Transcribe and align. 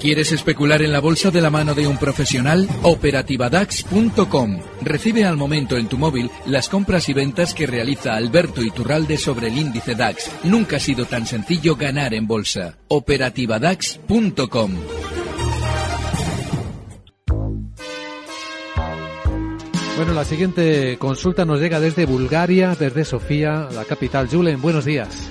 ¿Quieres 0.00 0.32
especular 0.32 0.82
en 0.82 0.92
la 0.92 1.00
bolsa 1.00 1.30
de 1.30 1.40
la 1.40 1.48
mano 1.48 1.74
de 1.74 1.86
un 1.86 1.96
profesional? 1.96 2.68
Operativadax.com. 2.82 4.60
Recibe 4.82 5.24
al 5.24 5.38
momento 5.38 5.78
en 5.78 5.88
tu 5.88 5.96
móvil 5.96 6.30
las 6.44 6.68
compras 6.68 7.08
y 7.08 7.14
ventas 7.14 7.54
que 7.54 7.66
realiza 7.66 8.14
Alberto 8.14 8.62
Iturralde 8.62 9.16
sobre 9.16 9.48
el 9.48 9.56
índice 9.56 9.94
DAX. 9.94 10.30
Nunca 10.44 10.76
ha 10.76 10.80
sido 10.80 11.06
tan 11.06 11.26
sencillo 11.26 11.76
ganar 11.76 12.12
en 12.12 12.26
bolsa. 12.26 12.76
Operativadax.com. 12.88 14.72
Bueno, 19.96 20.12
la 20.12 20.24
siguiente 20.24 20.98
consulta 20.98 21.44
nos 21.44 21.60
llega 21.60 21.80
desde 21.80 22.04
Bulgaria, 22.04 22.76
desde 22.78 23.04
Sofía, 23.04 23.68
la 23.72 23.84
capital. 23.84 24.28
Julen, 24.28 24.60
buenos 24.60 24.84
días. 24.84 25.30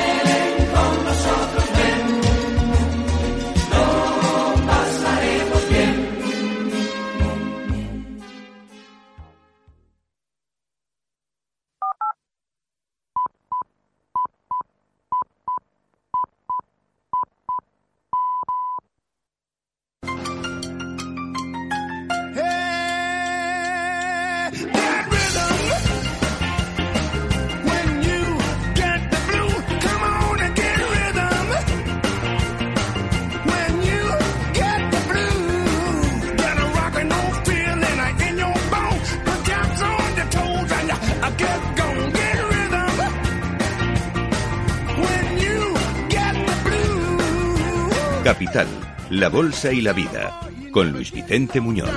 Capital, 48.31 48.67
la 49.09 49.27
Bolsa 49.27 49.73
y 49.73 49.81
la 49.81 49.91
Vida, 49.91 50.39
con 50.71 50.89
Luis 50.93 51.11
Vicente 51.11 51.59
Muñoz. 51.59 51.89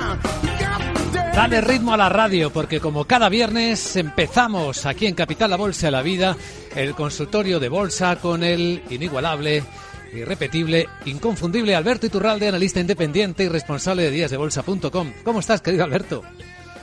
Dale 1.33 1.61
ritmo 1.61 1.93
a 1.93 1.97
la 1.97 2.09
radio, 2.09 2.51
porque 2.51 2.81
como 2.81 3.05
cada 3.05 3.29
viernes 3.29 3.95
empezamos 3.95 4.85
aquí 4.85 5.07
en 5.07 5.15
Capital, 5.15 5.51
la 5.51 5.55
Bolsa 5.55 5.87
y 5.87 5.91
la 5.91 6.01
Vida, 6.01 6.35
el 6.75 6.93
consultorio 6.93 7.57
de 7.61 7.69
bolsa 7.69 8.17
con 8.17 8.43
el 8.43 8.83
inigualable, 8.89 9.63
irrepetible, 10.11 10.89
inconfundible 11.05 11.73
Alberto 11.73 12.07
Iturralde, 12.07 12.49
analista 12.49 12.81
independiente 12.81 13.45
y 13.45 13.47
responsable 13.47 14.03
de 14.03 14.11
díasdebolsa.com. 14.11 15.13
¿Cómo 15.23 15.39
estás, 15.39 15.61
querido 15.61 15.85
Alberto? 15.85 16.21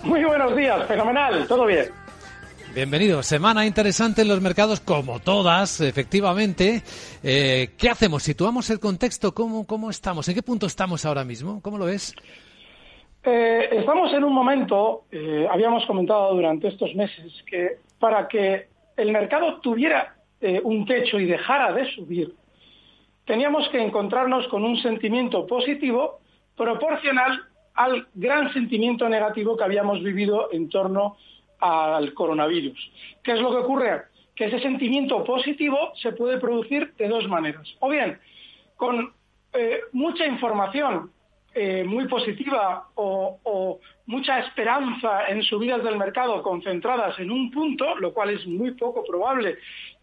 Muy 0.02 0.24
buenos 0.24 0.56
días, 0.56 0.88
fenomenal, 0.88 1.46
todo 1.46 1.66
bien. 1.66 2.01
Bienvenido. 2.74 3.22
Semana 3.22 3.66
interesante 3.66 4.22
en 4.22 4.28
los 4.28 4.40
mercados, 4.40 4.80
como 4.80 5.20
todas, 5.20 5.82
efectivamente. 5.82 6.82
Eh, 7.22 7.72
¿Qué 7.76 7.90
hacemos? 7.90 8.22
¿Situamos 8.22 8.70
el 8.70 8.80
contexto? 8.80 9.34
¿Cómo, 9.34 9.66
¿Cómo 9.66 9.90
estamos? 9.90 10.26
¿En 10.28 10.34
qué 10.34 10.42
punto 10.42 10.64
estamos 10.64 11.04
ahora 11.04 11.22
mismo? 11.22 11.60
¿Cómo 11.60 11.76
lo 11.76 11.84
ves? 11.84 12.14
Eh, 13.24 13.68
estamos 13.72 14.10
en 14.14 14.24
un 14.24 14.32
momento, 14.32 15.04
eh, 15.12 15.46
habíamos 15.50 15.84
comentado 15.84 16.34
durante 16.34 16.68
estos 16.68 16.94
meses, 16.94 17.30
que 17.44 17.76
para 17.98 18.26
que 18.26 18.68
el 18.96 19.12
mercado 19.12 19.60
tuviera 19.60 20.16
un 20.64 20.86
techo 20.86 21.20
y 21.20 21.26
dejara 21.26 21.72
de 21.72 21.88
subir, 21.94 22.34
teníamos 23.26 23.68
que 23.68 23.80
encontrarnos 23.80 24.48
con 24.48 24.64
un 24.64 24.76
sentimiento 24.78 25.46
positivo 25.46 26.18
proporcional 26.56 27.42
al 27.74 28.08
gran 28.14 28.52
sentimiento 28.52 29.08
negativo 29.08 29.56
que 29.56 29.62
habíamos 29.62 30.02
vivido 30.02 30.48
en 30.50 30.68
torno 30.68 31.16
al 31.62 32.12
coronavirus. 32.12 32.90
¿Qué 33.22 33.32
es 33.32 33.40
lo 33.40 33.50
que 33.50 33.58
ocurre? 33.58 34.02
Que 34.34 34.46
ese 34.46 34.58
sentimiento 34.58 35.22
positivo 35.22 35.92
se 35.94 36.12
puede 36.12 36.38
producir 36.38 36.92
de 36.98 37.08
dos 37.08 37.28
maneras. 37.28 37.68
O 37.78 37.88
bien, 37.88 38.18
con 38.76 39.12
eh, 39.52 39.80
mucha 39.92 40.26
información 40.26 41.12
eh, 41.54 41.84
muy 41.84 42.08
positiva 42.08 42.88
o, 42.94 43.78
mucha 44.06 44.40
esperanza 44.40 45.26
en 45.28 45.42
subidas 45.42 45.84
del 45.84 45.96
mercado 45.96 46.42
concentradas 46.42 47.18
en 47.18 47.30
un 47.30 47.50
punto, 47.50 47.94
lo 47.96 48.12
cual 48.12 48.30
es 48.30 48.46
muy 48.46 48.72
poco 48.72 49.04
probable 49.04 49.58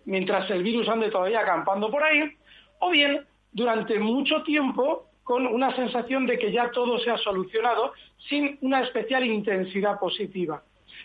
mientras 0.06 0.50
el 0.52 0.64
virus 0.64 0.88
ande 0.88 1.10
todavía 1.10 1.42
acampando 1.42 1.92
por 1.92 2.04
ahí, 2.04 2.32
o 2.80 2.90
bien 2.92 3.26
durante 3.52 4.00
mucho 4.00 4.44
tiempo 4.44 5.10
con 5.24 5.46
una 5.46 5.76
sensación 5.76 6.26
de 6.26 6.40
que 6.40 6.52
ya 6.52 6.72
todo 6.72 6.98
se 7.00 7.12
ha 7.12 7.18
solucionado 7.18 7.94
sin 8.30 8.58
una 8.62 8.82
especial 8.82 9.26
intensidad 9.26 10.00
positiva. 10.00 10.64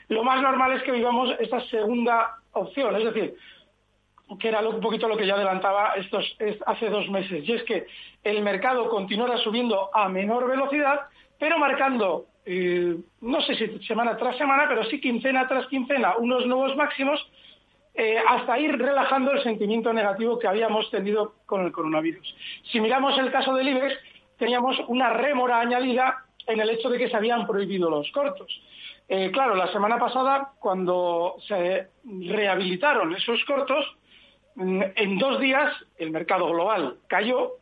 Lo 0.08 0.22
más 0.22 0.40
normal 0.42 0.72
es 0.72 0.82
que 0.82 0.92
vivamos 0.92 1.34
esta 1.38 1.60
segunda 1.62 2.36
opción, 2.52 2.94
es 2.96 3.04
decir, 3.04 3.34
que 4.38 4.48
era 4.48 4.60
un 4.60 4.80
poquito 4.80 5.08
lo 5.08 5.16
que 5.16 5.26
ya 5.26 5.34
adelantaba 5.34 5.94
estos, 5.96 6.36
hace 6.66 6.88
dos 6.88 7.08
meses, 7.10 7.46
y 7.46 7.52
es 7.52 7.62
que 7.64 7.86
el 8.22 8.42
mercado 8.42 8.88
continuará 8.88 9.36
subiendo 9.38 9.90
a 9.94 10.08
menor 10.08 10.48
velocidad, 10.48 11.00
pero 11.38 11.58
marcando, 11.58 12.26
eh, 12.46 12.96
no 13.20 13.40
sé 13.42 13.54
si 13.54 13.78
semana 13.86 14.16
tras 14.16 14.36
semana, 14.36 14.66
pero 14.68 14.84
sí 14.84 15.00
quincena 15.00 15.46
tras 15.46 15.66
quincena, 15.66 16.14
unos 16.18 16.46
nuevos 16.46 16.76
máximos, 16.76 17.20
eh, 17.94 18.16
hasta 18.28 18.58
ir 18.58 18.76
relajando 18.76 19.30
el 19.32 19.42
sentimiento 19.42 19.92
negativo 19.92 20.38
que 20.38 20.48
habíamos 20.48 20.90
tenido 20.90 21.34
con 21.46 21.64
el 21.64 21.70
coronavirus. 21.70 22.34
Si 22.72 22.80
miramos 22.80 23.16
el 23.18 23.30
caso 23.30 23.54
del 23.54 23.68
IBEX, 23.68 23.94
teníamos 24.36 24.76
una 24.88 25.10
rémora 25.10 25.60
añadida 25.60 26.24
en 26.46 26.60
el 26.60 26.70
hecho 26.70 26.90
de 26.90 26.98
que 26.98 27.08
se 27.08 27.16
habían 27.16 27.46
prohibido 27.46 27.88
los 27.88 28.10
cortos. 28.10 28.60
Eh, 29.08 29.30
claro, 29.30 29.54
la 29.54 29.70
semana 29.72 29.98
pasada, 29.98 30.52
cuando 30.58 31.36
se 31.46 31.88
rehabilitaron 32.04 33.14
esos 33.14 33.44
cortos, 33.44 33.84
mm, 34.54 34.82
en 34.96 35.18
dos 35.18 35.40
días 35.40 35.72
el 35.98 36.10
mercado 36.10 36.48
global 36.48 36.96
cayó 37.06 37.52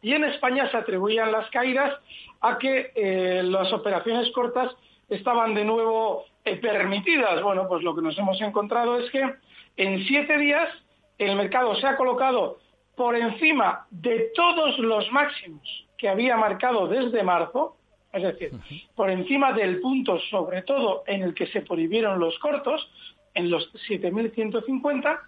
y 0.00 0.14
en 0.14 0.24
España 0.24 0.70
se 0.70 0.76
atribuían 0.76 1.32
las 1.32 1.50
caídas 1.50 1.98
a 2.40 2.58
que 2.58 2.92
eh, 2.94 3.42
las 3.42 3.72
operaciones 3.72 4.30
cortas 4.32 4.74
estaban 5.08 5.54
de 5.54 5.64
nuevo 5.64 6.24
eh, 6.44 6.56
permitidas. 6.56 7.42
Bueno, 7.42 7.66
pues 7.68 7.82
lo 7.82 7.94
que 7.94 8.02
nos 8.02 8.16
hemos 8.18 8.40
encontrado 8.40 8.98
es 8.98 9.10
que 9.10 9.34
en 9.76 10.04
siete 10.06 10.38
días 10.38 10.68
el 11.18 11.36
mercado 11.36 11.74
se 11.76 11.86
ha 11.86 11.96
colocado 11.96 12.58
por 12.96 13.16
encima 13.16 13.86
de 13.90 14.30
todos 14.34 14.78
los 14.78 15.10
máximos 15.12 15.86
que 15.96 16.08
había 16.08 16.36
marcado 16.36 16.86
desde 16.86 17.22
marzo, 17.22 17.76
es 18.12 18.22
decir, 18.22 18.52
por 18.94 19.10
encima 19.10 19.52
del 19.52 19.80
punto, 19.80 20.18
sobre 20.30 20.62
todo 20.62 21.04
en 21.06 21.22
el 21.22 21.34
que 21.34 21.46
se 21.48 21.62
prohibieron 21.62 22.18
los 22.18 22.38
cortos, 22.38 22.90
en 23.34 23.50
los 23.50 23.72
7.150, 23.88 25.20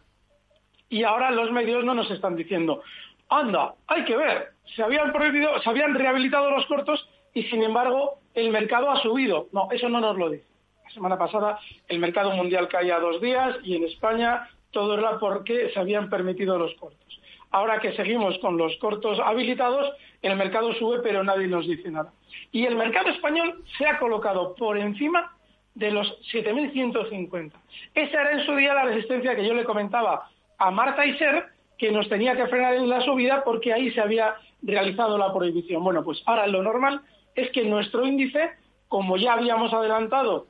y 0.88 1.04
ahora 1.04 1.30
los 1.30 1.52
medios 1.52 1.84
no 1.84 1.94
nos 1.94 2.10
están 2.10 2.36
diciendo, 2.36 2.82
anda, 3.28 3.74
hay 3.86 4.04
que 4.04 4.16
ver, 4.16 4.52
se 4.74 4.82
habían 4.82 5.12
prohibido, 5.12 5.60
se 5.62 5.70
habían 5.70 5.94
rehabilitado 5.94 6.50
los 6.50 6.66
cortos 6.66 7.08
y 7.32 7.44
sin 7.44 7.62
embargo 7.62 8.18
el 8.34 8.50
mercado 8.50 8.90
ha 8.90 9.00
subido. 9.00 9.48
No, 9.52 9.68
eso 9.70 9.88
no 9.88 10.00
nos 10.00 10.16
lo 10.16 10.30
dice. 10.30 10.46
La 10.84 10.90
semana 10.90 11.18
pasada 11.18 11.60
el 11.88 11.98
mercado 12.00 12.32
mundial 12.32 12.68
caía 12.68 12.98
dos 12.98 13.20
días 13.20 13.56
y 13.62 13.76
en 13.76 13.84
España 13.84 14.48
todo 14.72 14.98
era 14.98 15.18
porque 15.18 15.70
se 15.72 15.78
habían 15.78 16.10
permitido 16.10 16.58
los 16.58 16.74
cortos. 16.74 17.19
Ahora 17.52 17.80
que 17.80 17.92
seguimos 17.94 18.38
con 18.38 18.56
los 18.56 18.76
cortos 18.76 19.18
habilitados, 19.18 19.92
el 20.22 20.36
mercado 20.36 20.72
sube 20.74 21.00
pero 21.02 21.24
nadie 21.24 21.48
nos 21.48 21.66
dice 21.66 21.90
nada. 21.90 22.12
Y 22.52 22.64
el 22.66 22.76
mercado 22.76 23.08
español 23.10 23.64
se 23.76 23.86
ha 23.86 23.98
colocado 23.98 24.54
por 24.54 24.78
encima 24.78 25.32
de 25.74 25.90
los 25.90 26.06
7.150. 26.32 27.52
Esa 27.94 28.20
era 28.20 28.32
en 28.32 28.46
su 28.46 28.54
día 28.54 28.74
la 28.74 28.84
resistencia 28.84 29.34
que 29.34 29.46
yo 29.46 29.54
le 29.54 29.64
comentaba 29.64 30.28
a 30.58 30.70
Marta 30.70 31.04
y 31.06 31.16
Ser, 31.16 31.46
que 31.78 31.90
nos 31.90 32.08
tenía 32.08 32.36
que 32.36 32.46
frenar 32.46 32.74
en 32.74 32.88
la 32.88 33.00
subida 33.00 33.42
porque 33.42 33.72
ahí 33.72 33.90
se 33.92 34.00
había 34.00 34.34
realizado 34.62 35.16
la 35.16 35.32
prohibición. 35.32 35.82
Bueno, 35.82 36.04
pues 36.04 36.22
ahora 36.26 36.46
lo 36.46 36.62
normal 36.62 37.00
es 37.34 37.50
que 37.50 37.64
nuestro 37.64 38.06
índice, 38.06 38.50
como 38.88 39.16
ya 39.16 39.32
habíamos 39.32 39.72
adelantado 39.72 40.46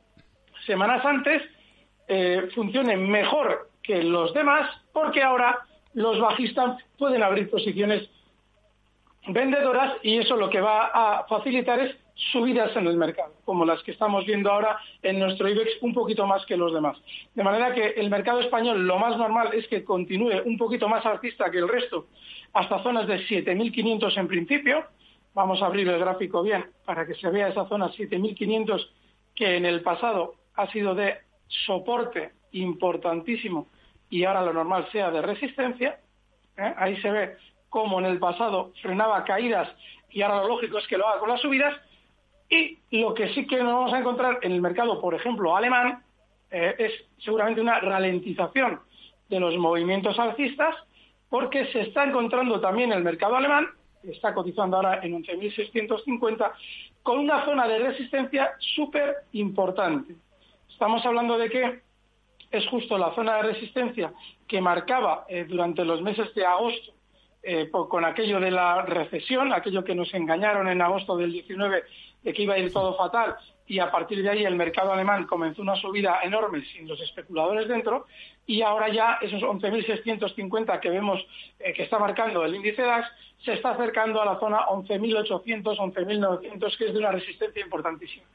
semanas 0.66 1.04
antes, 1.04 1.42
eh, 2.08 2.48
funcione 2.54 2.96
mejor 2.96 3.70
que 3.82 4.02
los 4.02 4.34
demás 4.34 4.68
porque 4.92 5.22
ahora 5.22 5.60
los 5.94 6.20
bajistas 6.20 6.82
pueden 6.98 7.22
abrir 7.22 7.50
posiciones 7.50 8.08
vendedoras 9.28 9.94
y 10.02 10.18
eso 10.18 10.36
lo 10.36 10.48
que 10.48 10.60
va 10.60 10.90
a 10.92 11.24
facilitar 11.24 11.80
es 11.80 11.96
subidas 12.32 12.74
en 12.76 12.86
el 12.86 12.96
mercado, 12.96 13.32
como 13.44 13.64
las 13.64 13.82
que 13.82 13.92
estamos 13.92 14.26
viendo 14.26 14.50
ahora 14.50 14.78
en 15.02 15.18
nuestro 15.18 15.48
IBEX, 15.48 15.82
un 15.82 15.94
poquito 15.94 16.26
más 16.26 16.44
que 16.46 16.56
los 16.56 16.72
demás. 16.72 16.98
De 17.34 17.42
manera 17.42 17.74
que 17.74 17.88
el 17.90 18.10
mercado 18.10 18.40
español 18.40 18.86
lo 18.86 18.98
más 18.98 19.16
normal 19.16 19.50
es 19.54 19.66
que 19.68 19.84
continúe 19.84 20.42
un 20.44 20.58
poquito 20.58 20.88
más 20.88 21.04
alcista 21.06 21.50
que 21.50 21.58
el 21.58 21.68
resto, 21.68 22.08
hasta 22.52 22.82
zonas 22.82 23.06
de 23.06 23.20
7.500 23.26 24.18
en 24.18 24.28
principio. 24.28 24.84
Vamos 25.34 25.62
a 25.62 25.66
abrir 25.66 25.88
el 25.88 25.98
gráfico 25.98 26.42
bien 26.42 26.66
para 26.84 27.06
que 27.06 27.14
se 27.14 27.30
vea 27.30 27.48
esa 27.48 27.66
zona 27.68 27.90
7.500 27.90 28.88
que 29.34 29.56
en 29.56 29.64
el 29.64 29.80
pasado 29.82 30.34
ha 30.56 30.70
sido 30.70 30.94
de 30.94 31.16
soporte 31.46 32.32
importantísimo 32.52 33.68
y 34.10 34.24
ahora 34.24 34.42
lo 34.42 34.52
normal 34.52 34.88
sea 34.92 35.10
de 35.10 35.22
resistencia. 35.22 35.98
¿eh? 36.56 36.74
Ahí 36.76 37.00
se 37.00 37.10
ve 37.10 37.36
cómo 37.68 38.00
en 38.00 38.06
el 38.06 38.18
pasado 38.18 38.72
frenaba 38.82 39.24
caídas 39.24 39.68
y 40.10 40.22
ahora 40.22 40.42
lo 40.42 40.48
lógico 40.48 40.78
es 40.78 40.86
que 40.88 40.98
lo 40.98 41.08
haga 41.08 41.20
con 41.20 41.30
las 41.30 41.40
subidas. 41.40 41.74
Y 42.48 42.78
lo 42.90 43.14
que 43.14 43.32
sí 43.32 43.46
que 43.46 43.58
nos 43.58 43.72
vamos 43.72 43.92
a 43.92 44.00
encontrar 44.00 44.40
en 44.42 44.50
el 44.50 44.60
mercado, 44.60 45.00
por 45.00 45.14
ejemplo, 45.14 45.56
alemán, 45.56 46.02
eh, 46.50 46.74
es 46.78 46.92
seguramente 47.24 47.60
una 47.60 47.78
ralentización 47.78 48.80
de 49.28 49.38
los 49.38 49.56
movimientos 49.56 50.18
alcistas, 50.18 50.74
porque 51.28 51.66
se 51.66 51.82
está 51.82 52.02
encontrando 52.02 52.60
también 52.60 52.92
el 52.92 53.04
mercado 53.04 53.36
alemán, 53.36 53.68
que 54.02 54.10
está 54.10 54.34
cotizando 54.34 54.76
ahora 54.76 54.98
en 55.04 55.22
11.650, 55.22 56.52
con 57.04 57.20
una 57.20 57.44
zona 57.44 57.68
de 57.68 57.78
resistencia 57.78 58.50
súper 58.58 59.14
importante. 59.32 60.16
Estamos 60.68 61.06
hablando 61.06 61.38
de 61.38 61.50
que 61.50 61.80
es 62.50 62.66
justo 62.68 62.98
la 62.98 63.14
zona 63.14 63.36
de 63.36 63.42
resistencia 63.42 64.12
que 64.46 64.60
marcaba 64.60 65.24
eh, 65.28 65.44
durante 65.48 65.84
los 65.84 66.02
meses 66.02 66.34
de 66.34 66.44
agosto 66.44 66.92
eh, 67.42 67.70
con 67.70 68.04
aquello 68.04 68.38
de 68.38 68.50
la 68.50 68.82
recesión, 68.82 69.52
aquello 69.52 69.82
que 69.82 69.94
nos 69.94 70.12
engañaron 70.12 70.68
en 70.68 70.82
agosto 70.82 71.16
del 71.16 71.32
19 71.32 71.84
de 72.22 72.32
que 72.34 72.42
iba 72.42 72.54
a 72.54 72.58
ir 72.58 72.72
todo 72.72 72.96
fatal 72.96 73.36
y 73.66 73.78
a 73.78 73.90
partir 73.90 74.22
de 74.22 74.28
ahí 74.28 74.44
el 74.44 74.56
mercado 74.56 74.92
alemán 74.92 75.26
comenzó 75.26 75.62
una 75.62 75.76
subida 75.76 76.20
enorme 76.22 76.62
sin 76.72 76.88
los 76.88 77.00
especuladores 77.00 77.68
dentro 77.68 78.06
y 78.44 78.62
ahora 78.62 78.88
ya 78.88 79.18
esos 79.22 79.42
11.650 79.42 80.80
que 80.80 80.90
vemos 80.90 81.24
eh, 81.60 81.72
que 81.72 81.84
está 81.84 81.98
marcando 81.98 82.44
el 82.44 82.54
índice 82.56 82.82
DAX 82.82 83.08
se 83.44 83.54
está 83.54 83.70
acercando 83.70 84.20
a 84.20 84.26
la 84.26 84.38
zona 84.38 84.66
11.800, 84.66 85.62
11.900 85.62 86.76
que 86.76 86.86
es 86.86 86.92
de 86.92 86.98
una 86.98 87.12
resistencia 87.12 87.62
importantísima. 87.62 88.26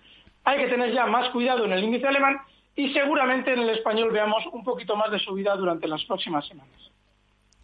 Hay 0.46 0.58
que 0.58 0.68
tener 0.68 0.94
ya 0.94 1.06
más 1.06 1.30
cuidado 1.30 1.66
en 1.66 1.74
el 1.74 1.84
índice 1.84 2.08
alemán 2.08 2.40
y 2.75 2.94
seguramente 2.94 3.54
en 3.54 3.60
el 3.60 3.69
español 3.69 4.12
veamos 4.12 4.45
un 4.51 4.63
poquito 4.63 4.95
más 4.95 5.12
de 5.12 5.19
subida 5.19 5.56
durante 5.56 5.88
las 5.88 6.04
próximas 6.04 6.48
semanas. 6.48 6.92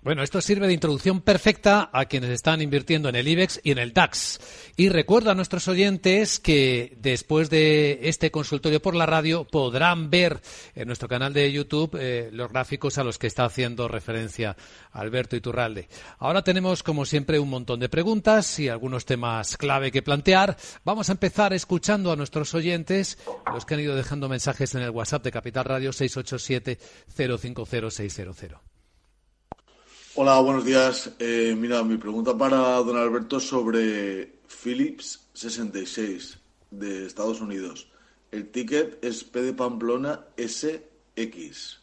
Bueno, 0.04 0.24
esto 0.24 0.42
sirve 0.42 0.66
de 0.66 0.74
introducción 0.74 1.22
perfecta 1.22 1.92
a 1.94 2.06
quienes 2.06 2.32
están 2.32 2.60
invirtiendo 2.60 3.08
en 3.08 3.16
el 3.16 3.28
IBEX 3.28 3.62
y 3.64 3.70
en 3.70 3.78
el 3.78 3.94
DAX. 3.94 4.40
Y 4.76 4.90
recuerda 4.90 5.34
a 5.34 5.36
nuestros 5.36 5.68
oyentes 5.68 6.40
que 6.40 6.98
después 7.00 7.52
de 7.52 8.00
este 8.02 8.32
consultorio 8.32 8.82
por 8.82 8.96
la 8.96 9.06
radio 9.06 9.44
podrán 9.44 10.10
ver 10.10 10.42
en 10.74 10.88
nuestro 10.88 11.08
canal 11.08 11.34
de 11.34 11.52
YouTube 11.52 11.96
eh, 12.00 12.32
los 12.34 12.52
gráficos 12.52 12.98
a 12.98 13.04
los 13.04 13.20
que 13.20 13.28
está 13.28 13.46
haciendo 13.46 13.88
referencia 13.88 14.58
Alberto 14.92 15.36
Iturralde. 15.36 15.88
Ahora 16.18 16.44
tenemos, 16.44 16.82
como 16.82 17.06
siempre, 17.06 17.38
un 17.38 17.52
montón 17.52 17.80
de 17.80 17.88
preguntas 17.88 18.58
y 18.58 18.70
algunos 18.70 19.06
temas 19.06 19.56
clave 19.56 19.92
que 19.92 20.02
plantear. 20.02 20.58
Vamos 20.84 21.10
a 21.10 21.12
empezar 21.12 21.54
escuchando 21.54 22.12
a 22.12 22.16
nuestros 22.16 22.56
oyentes, 22.56 23.20
los 23.54 23.68
que 23.68 23.76
han 23.76 23.82
ido 23.82 23.96
dejando 23.96 24.28
mensajes 24.30 24.74
en 24.74 24.82
el 24.82 24.90
WhatsApp 24.90 25.24
de 25.24 25.32
Capital 25.32 25.66
Radio 25.66 25.94
687 25.94 26.80
050600. 27.16 28.71
Hola, 30.14 30.42
buenos 30.42 30.66
días. 30.66 31.10
Eh, 31.20 31.56
mira, 31.58 31.86
mi 31.86 31.96
pregunta 31.96 32.38
para 32.38 32.58
don 32.84 32.98
Alberto 32.98 33.40
sobre 33.40 34.42
Philips 34.46 35.30
66 35.32 36.38
de 36.70 37.06
Estados 37.06 37.40
Unidos. 37.40 37.88
El 38.30 38.52
ticket 38.52 39.02
es 39.02 39.24
P 39.24 39.42
de 39.42 39.54
Pamplona 39.54 40.26
SX. 40.36 41.80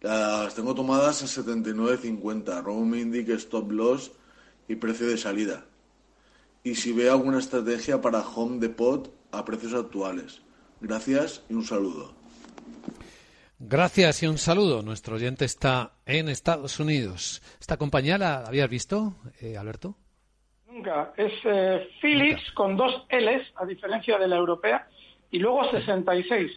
Las 0.00 0.52
tengo 0.56 0.74
tomadas 0.74 1.22
a 1.22 1.26
79.50. 1.26 2.60
Robo 2.60 2.96
indique 2.96 3.34
stop 3.34 3.70
loss 3.70 4.10
y 4.66 4.74
precio 4.74 5.06
de 5.06 5.16
salida. 5.16 5.64
Y 6.64 6.74
si 6.74 6.92
ve 6.92 7.08
alguna 7.08 7.38
estrategia 7.38 8.00
para 8.00 8.26
Home 8.26 8.58
Depot 8.58 9.14
a 9.30 9.44
precios 9.44 9.74
actuales. 9.74 10.42
Gracias 10.80 11.44
y 11.48 11.54
un 11.54 11.64
saludo. 11.64 12.23
Gracias 13.66 14.22
y 14.22 14.26
un 14.26 14.36
saludo. 14.36 14.82
Nuestro 14.82 15.16
oyente 15.16 15.46
está 15.46 15.92
en 16.04 16.28
Estados 16.28 16.78
Unidos. 16.80 17.40
¿Esta 17.58 17.78
compañía 17.78 18.18
la 18.18 18.44
habías 18.44 18.68
visto, 18.68 19.14
eh, 19.40 19.56
Alberto? 19.56 19.94
Nunca. 20.70 21.14
Es 21.16 21.32
eh, 21.44 21.88
Philips 22.02 22.52
con 22.52 22.76
dos 22.76 23.06
L's, 23.08 23.54
a 23.56 23.64
diferencia 23.64 24.18
de 24.18 24.28
la 24.28 24.36
europea, 24.36 24.86
y 25.30 25.38
luego 25.38 25.64
66. 25.70 26.52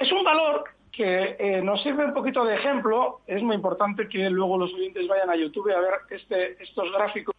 Es 0.00 0.10
un 0.10 0.24
valor 0.24 0.64
que 0.90 1.36
eh, 1.38 1.62
nos 1.62 1.80
sirve 1.84 2.04
un 2.04 2.12
poquito 2.12 2.44
de 2.44 2.56
ejemplo. 2.56 3.20
Es 3.28 3.40
muy 3.40 3.54
importante 3.54 4.08
que 4.08 4.28
luego 4.28 4.58
los 4.58 4.74
oyentes 4.74 5.06
vayan 5.06 5.30
a 5.30 5.36
YouTube 5.36 5.70
a 5.70 5.80
ver 5.80 5.94
este, 6.10 6.60
estos 6.60 6.90
gráficos, 6.90 7.36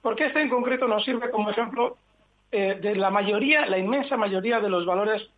porque 0.00 0.26
este 0.26 0.42
en 0.42 0.48
concreto 0.48 0.86
nos 0.86 1.04
sirve 1.04 1.28
como 1.32 1.50
ejemplo 1.50 1.96
de 2.50 2.96
la 2.96 3.10
mayoría, 3.10 3.66
la 3.66 3.76
inmensa 3.76 4.16
mayoría 4.16 4.58
de 4.58 4.70
los 4.70 4.86
valores 4.86 5.28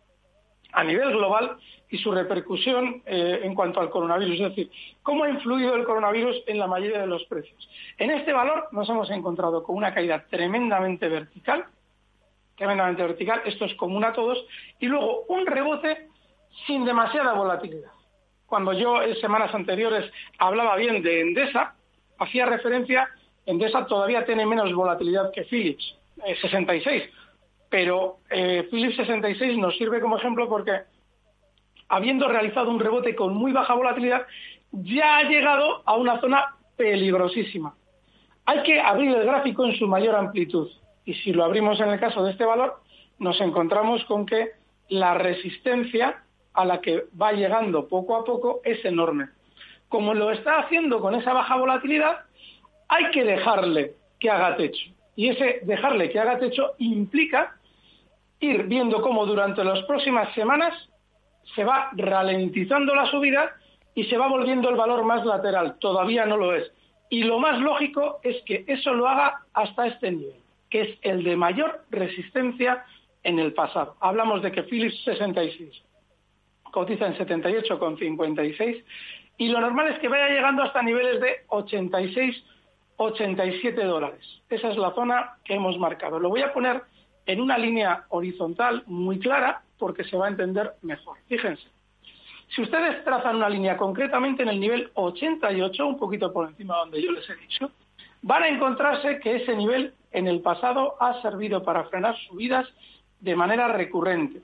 a 0.71 0.83
nivel 0.83 1.11
global 1.11 1.57
y 1.89 1.97
su 1.97 2.11
repercusión 2.11 3.01
eh, 3.05 3.41
en 3.43 3.53
cuanto 3.53 3.81
al 3.81 3.89
coronavirus, 3.89 4.35
es 4.35 4.49
decir, 4.49 4.71
cómo 5.03 5.25
ha 5.25 5.29
influido 5.29 5.75
el 5.75 5.83
coronavirus 5.83 6.43
en 6.47 6.57
la 6.57 6.67
mayoría 6.67 7.01
de 7.01 7.07
los 7.07 7.23
precios. 7.25 7.69
En 7.97 8.11
este 8.11 8.31
valor 8.31 8.69
nos 8.71 8.89
hemos 8.89 9.09
encontrado 9.09 9.61
con 9.63 9.75
una 9.75 9.93
caída 9.93 10.25
tremendamente 10.29 11.09
vertical, 11.09 11.65
tremendamente 12.55 13.03
vertical, 13.03 13.41
esto 13.45 13.65
es 13.65 13.73
común 13.75 14.05
a 14.05 14.13
todos, 14.13 14.43
y 14.79 14.85
luego 14.85 15.25
un 15.27 15.45
rebote 15.45 16.07
sin 16.65 16.85
demasiada 16.85 17.33
volatilidad. 17.33 17.91
Cuando 18.45 18.73
yo 18.73 19.01
en 19.01 19.15
semanas 19.15 19.53
anteriores 19.53 20.11
hablaba 20.37 20.75
bien 20.75 21.01
de 21.01 21.21
Endesa, 21.21 21.75
hacía 22.19 22.45
referencia, 22.45 23.09
Endesa 23.45 23.85
todavía 23.85 24.25
tiene 24.25 24.45
menos 24.45 24.73
volatilidad 24.73 25.31
que 25.31 25.43
Philips, 25.43 25.95
66, 26.41 27.03
eh, 27.03 27.11
pero 27.71 28.17
eh, 28.29 28.67
Philips 28.69 28.97
66 28.97 29.57
nos 29.57 29.77
sirve 29.77 30.01
como 30.01 30.17
ejemplo 30.17 30.49
porque, 30.49 30.81
habiendo 31.87 32.27
realizado 32.27 32.69
un 32.69 32.81
rebote 32.81 33.15
con 33.15 33.33
muy 33.33 33.53
baja 33.53 33.73
volatilidad, 33.73 34.27
ya 34.73 35.17
ha 35.17 35.23
llegado 35.23 35.81
a 35.85 35.95
una 35.95 36.19
zona 36.19 36.57
peligrosísima. 36.75 37.73
Hay 38.45 38.63
que 38.63 38.81
abrir 38.81 39.15
el 39.15 39.25
gráfico 39.25 39.65
en 39.65 39.73
su 39.77 39.87
mayor 39.87 40.15
amplitud. 40.15 40.69
Y 41.05 41.13
si 41.13 41.31
lo 41.31 41.45
abrimos 41.45 41.79
en 41.79 41.89
el 41.89 41.99
caso 41.99 42.25
de 42.25 42.31
este 42.31 42.43
valor, 42.43 42.81
nos 43.19 43.39
encontramos 43.39 44.03
con 44.03 44.25
que 44.25 44.49
la 44.89 45.13
resistencia 45.13 46.23
a 46.53 46.65
la 46.65 46.81
que 46.81 47.05
va 47.19 47.31
llegando 47.31 47.87
poco 47.87 48.17
a 48.17 48.25
poco 48.25 48.59
es 48.65 48.83
enorme. 48.83 49.29
Como 49.87 50.13
lo 50.13 50.31
está 50.31 50.59
haciendo 50.59 50.99
con 50.99 51.15
esa 51.15 51.31
baja 51.31 51.55
volatilidad, 51.55 52.25
hay 52.89 53.11
que 53.11 53.23
dejarle 53.23 53.93
que 54.19 54.29
haga 54.29 54.57
techo. 54.57 54.91
Y 55.15 55.29
ese 55.29 55.61
dejarle 55.63 56.09
que 56.09 56.19
haga 56.19 56.37
techo 56.37 56.73
implica 56.79 57.55
ir 58.41 58.63
viendo 58.63 59.01
cómo 59.01 59.25
durante 59.25 59.63
las 59.63 59.83
próximas 59.83 60.33
semanas 60.33 60.73
se 61.55 61.63
va 61.63 61.89
ralentizando 61.93 62.93
la 62.93 63.05
subida 63.05 63.51
y 63.95 64.05
se 64.05 64.17
va 64.17 64.27
volviendo 64.27 64.69
el 64.69 64.75
valor 64.75 65.03
más 65.03 65.25
lateral. 65.25 65.77
Todavía 65.79 66.25
no 66.25 66.37
lo 66.37 66.55
es. 66.55 66.71
Y 67.09 67.23
lo 67.23 67.39
más 67.39 67.59
lógico 67.59 68.19
es 68.23 68.41
que 68.45 68.63
eso 68.67 68.93
lo 68.93 69.07
haga 69.07 69.41
hasta 69.53 69.87
este 69.87 70.11
nivel, 70.11 70.39
que 70.69 70.81
es 70.81 70.99
el 71.01 71.23
de 71.23 71.35
mayor 71.35 71.83
resistencia 71.89 72.85
en 73.23 73.39
el 73.39 73.53
pasado. 73.53 73.95
Hablamos 73.99 74.41
de 74.41 74.51
que 74.51 74.63
Philips 74.63 75.03
66 75.03 75.83
cotiza 76.71 77.07
en 77.07 77.15
78,56 77.15 78.83
y 79.37 79.49
lo 79.49 79.59
normal 79.59 79.89
es 79.89 79.99
que 79.99 80.07
vaya 80.07 80.29
llegando 80.29 80.63
hasta 80.63 80.81
niveles 80.81 81.19
de 81.19 81.41
86, 81.49 82.43
87 82.95 83.83
dólares. 83.83 84.41
Esa 84.49 84.69
es 84.69 84.77
la 84.77 84.93
zona 84.93 85.37
que 85.43 85.55
hemos 85.55 85.77
marcado. 85.77 86.19
Lo 86.19 86.29
voy 86.29 86.41
a 86.41 86.53
poner 86.53 86.81
en 87.25 87.41
una 87.41 87.57
línea 87.57 88.05
horizontal 88.09 88.83
muy 88.87 89.19
clara 89.19 89.61
porque 89.77 90.03
se 90.03 90.17
va 90.17 90.27
a 90.27 90.29
entender 90.29 90.73
mejor. 90.81 91.17
Fíjense, 91.27 91.67
si 92.55 92.61
ustedes 92.61 93.03
trazan 93.03 93.37
una 93.37 93.49
línea 93.49 93.77
concretamente 93.77 94.43
en 94.43 94.49
el 94.49 94.59
nivel 94.59 94.91
88, 94.93 95.87
un 95.87 95.97
poquito 95.97 96.33
por 96.33 96.49
encima 96.49 96.77
donde 96.77 97.01
yo 97.01 97.11
les 97.11 97.29
he 97.29 97.35
dicho, 97.35 97.71
van 98.21 98.43
a 98.43 98.49
encontrarse 98.49 99.19
que 99.19 99.37
ese 99.37 99.55
nivel 99.55 99.93
en 100.11 100.27
el 100.27 100.41
pasado 100.41 100.95
ha 100.99 101.21
servido 101.21 101.63
para 101.63 101.85
frenar 101.85 102.15
subidas 102.27 102.67
de 103.21 103.35
manera 103.35 103.67
recurrente. 103.69 104.41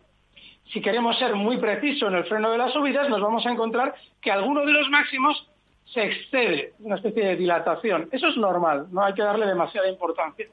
Si 0.71 0.81
queremos 0.81 1.17
ser 1.17 1.35
muy 1.35 1.57
precisos 1.57 2.09
en 2.09 2.15
el 2.17 2.25
freno 2.25 2.51
de 2.51 2.57
las 2.57 2.73
subidas, 2.73 3.09
nos 3.09 3.21
vamos 3.21 3.45
a 3.45 3.51
encontrar 3.51 3.95
que 4.21 4.31
alguno 4.31 4.65
de 4.65 4.73
los 4.73 4.89
máximos 4.89 5.47
se 5.85 6.03
excede, 6.03 6.73
una 6.79 6.95
especie 6.95 7.25
de 7.25 7.35
dilatación. 7.35 8.09
Eso 8.11 8.27
es 8.27 8.37
normal, 8.37 8.87
no 8.91 9.03
hay 9.03 9.13
que 9.13 9.21
darle 9.21 9.45
demasiada 9.45 9.89
importancia. 9.89 10.47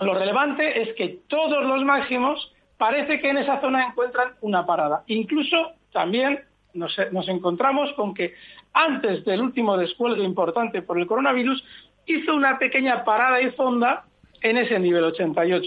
Lo 0.00 0.14
relevante 0.14 0.82
es 0.82 0.94
que 0.94 1.20
todos 1.28 1.64
los 1.64 1.82
máximos 1.84 2.52
parece 2.76 3.20
que 3.20 3.30
en 3.30 3.38
esa 3.38 3.60
zona 3.60 3.86
encuentran 3.86 4.34
una 4.42 4.66
parada. 4.66 5.04
Incluso 5.06 5.72
también 5.92 6.40
nos, 6.74 6.96
encontramos 7.28 7.92
con 7.94 8.14
que 8.14 8.34
antes 8.72 9.24
del 9.24 9.40
último 9.40 9.76
descuelgue 9.76 10.22
importante 10.22 10.82
por 10.82 10.98
el 10.98 11.06
coronavirus 11.06 11.64
hizo 12.06 12.34
una 12.34 12.58
pequeña 12.58 13.04
parada 13.04 13.40
y 13.40 13.50
fonda 13.52 14.04
en 14.42 14.58
ese 14.58 14.78
nivel 14.78 15.04
88. 15.04 15.66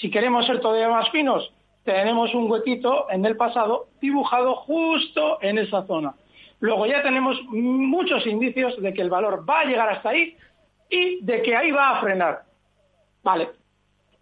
Si 0.00 0.10
queremos 0.10 0.46
ser 0.46 0.60
todavía 0.60 0.88
más 0.88 1.08
finos, 1.10 1.52
tenemos 1.84 2.34
un 2.34 2.50
huequito 2.50 3.06
en 3.10 3.24
el 3.24 3.36
pasado 3.36 3.88
dibujado 4.00 4.56
justo 4.56 5.38
en 5.40 5.58
esa 5.58 5.86
zona. 5.86 6.14
Luego 6.58 6.86
ya 6.86 7.02
tenemos 7.02 7.40
muchos 7.44 8.26
indicios 8.26 8.80
de 8.82 8.92
que 8.92 9.00
el 9.00 9.08
valor 9.08 9.48
va 9.48 9.60
a 9.60 9.64
llegar 9.64 9.88
hasta 9.88 10.10
ahí 10.10 10.36
y 10.90 11.24
de 11.24 11.40
que 11.42 11.56
ahí 11.56 11.70
va 11.70 11.90
a 11.90 12.00
frenar. 12.00 12.42
Vale. 13.22 13.59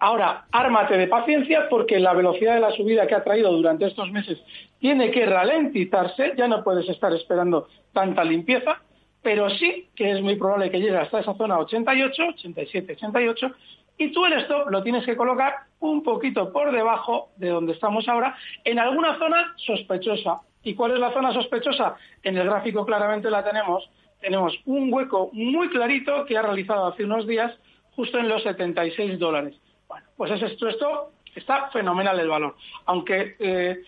Ahora, 0.01 0.47
ármate 0.53 0.97
de 0.97 1.09
paciencia 1.09 1.69
porque 1.69 1.99
la 1.99 2.15
velocidad 2.15 2.55
de 2.55 2.61
la 2.61 2.71
subida 2.71 3.07
que 3.07 3.17
ha 3.17 3.25
traído 3.25 3.53
durante 3.53 3.87
estos 3.87 4.11
meses 4.13 4.39
tiene 4.79 5.11
que 5.11 5.27
ralentizarse, 5.27 6.35
ya 6.37 6.47
no 6.47 6.63
puedes 6.63 6.89
estar 6.89 7.13
esperando 7.13 7.67
tanta 7.93 8.23
limpieza, 8.23 8.81
pero 9.23 9.51
sí 9.51 9.89
que 9.97 10.13
es 10.13 10.23
muy 10.23 10.37
probable 10.37 10.71
que 10.71 10.79
llegue 10.79 10.97
hasta 10.97 11.19
esa 11.19 11.35
zona 11.35 11.59
88, 11.59 12.23
87, 12.29 12.93
88, 12.93 13.51
y 13.99 14.13
tú 14.13 14.25
el 14.27 14.35
stop 14.35 14.71
lo 14.71 14.85
tienes 14.85 15.05
que 15.05 15.17
colocar 15.17 15.55
un 15.81 16.05
poquito 16.05 16.53
por 16.53 16.71
debajo 16.71 17.31
de 17.37 17.49
donde 17.49 17.73
estamos 17.73 18.09
ahora, 18.09 18.37
en 18.65 18.79
alguna 18.79 19.19
zona 19.19 19.55
sospechosa. 19.57 20.41
¿Y 20.63 20.75
cuál 20.75 20.93
es 20.93 21.01
la 21.01 21.13
zona 21.13 21.33
sospechosa? 21.33 21.97
En 22.23 22.37
el 22.37 22.47
gráfico 22.47 22.87
claramente 22.87 23.31
la 23.31 23.43
tenemos. 23.43 23.91
Tenemos 24.21 24.57
un 24.67 24.93
hueco 24.93 25.31
muy 25.33 25.69
clarito 25.69 26.25
que 26.27 26.37
ha 26.37 26.43
realizado 26.43 26.87
hace 26.87 27.05
unos 27.05 27.27
días 27.27 27.53
justo 27.97 28.19
en 28.19 28.29
los 28.29 28.45
76 28.45 29.19
dólares. 29.19 29.57
Bueno, 29.89 30.07
pues 30.17 30.31
ese 30.33 30.47
stop 30.47 31.11
está 31.35 31.71
fenomenal 31.71 32.19
el 32.21 32.29
valor. 32.29 32.57
Aunque 32.87 33.37
eh, 33.39 33.83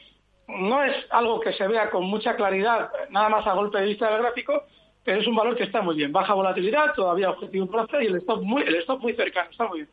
no 0.48 0.82
es 0.82 0.94
algo 1.10 1.40
que 1.40 1.52
se 1.52 1.66
vea 1.66 1.90
con 1.90 2.04
mucha 2.04 2.34
claridad, 2.36 2.90
nada 3.10 3.28
más 3.28 3.46
a 3.46 3.52
golpe 3.52 3.78
de 3.78 3.86
vista 3.86 4.10
del 4.10 4.22
gráfico, 4.22 4.64
pero 5.04 5.20
es 5.20 5.26
un 5.26 5.36
valor 5.36 5.56
que 5.56 5.64
está 5.64 5.82
muy 5.82 5.96
bien. 5.96 6.12
Baja 6.12 6.34
volatilidad, 6.34 6.94
todavía 6.94 7.30
objetivo 7.30 7.64
en 7.64 7.70
plazo 7.70 8.00
y 8.00 8.06
el 8.06 8.16
stop 8.16 8.42
muy, 8.42 8.62
el 8.62 8.76
stop 8.76 9.00
muy 9.00 9.14
cercano, 9.14 9.50
está 9.50 9.66
muy 9.66 9.78
bien. 9.80 9.90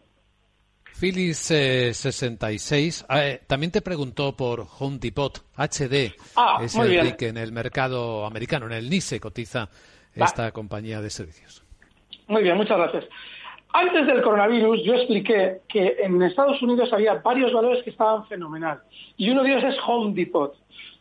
Phyllis 0.99 1.37
66 1.37 3.05
eh, 3.09 3.15
eh, 3.15 3.41
también 3.45 3.71
te 3.71 3.81
preguntó 3.81 4.35
por 4.35 4.65
Home 4.79 4.97
Depot 4.99 5.45
HD. 5.55 6.15
Ah, 6.35 6.59
es 6.61 6.75
el 6.75 6.89
bien. 6.89 7.15
que 7.15 7.27
en 7.27 7.37
el 7.37 7.51
mercado 7.51 8.25
americano, 8.25 8.65
en 8.65 8.71
el 8.73 8.89
NISE, 8.89 9.19
cotiza 9.19 9.69
esta 10.15 10.51
compañía 10.51 10.99
de 10.99 11.11
servicios. 11.11 11.63
Muy 12.27 12.41
bien, 12.41 12.57
muchas 12.57 12.77
gracias. 12.77 13.05
Antes 13.73 14.07
del 14.07 14.21
coronavirus 14.21 14.83
yo 14.83 14.93
expliqué 14.93 15.61
que 15.67 15.97
en 15.99 16.21
Estados 16.21 16.61
Unidos 16.61 16.91
había 16.93 17.15
varios 17.15 17.53
valores 17.53 17.83
que 17.83 17.89
estaban 17.89 18.25
fenomenal 18.27 18.81
y 19.17 19.29
uno 19.29 19.43
de 19.43 19.51
ellos 19.51 19.63
es 19.63 19.77
Home 19.85 20.13
Depot. 20.13 20.55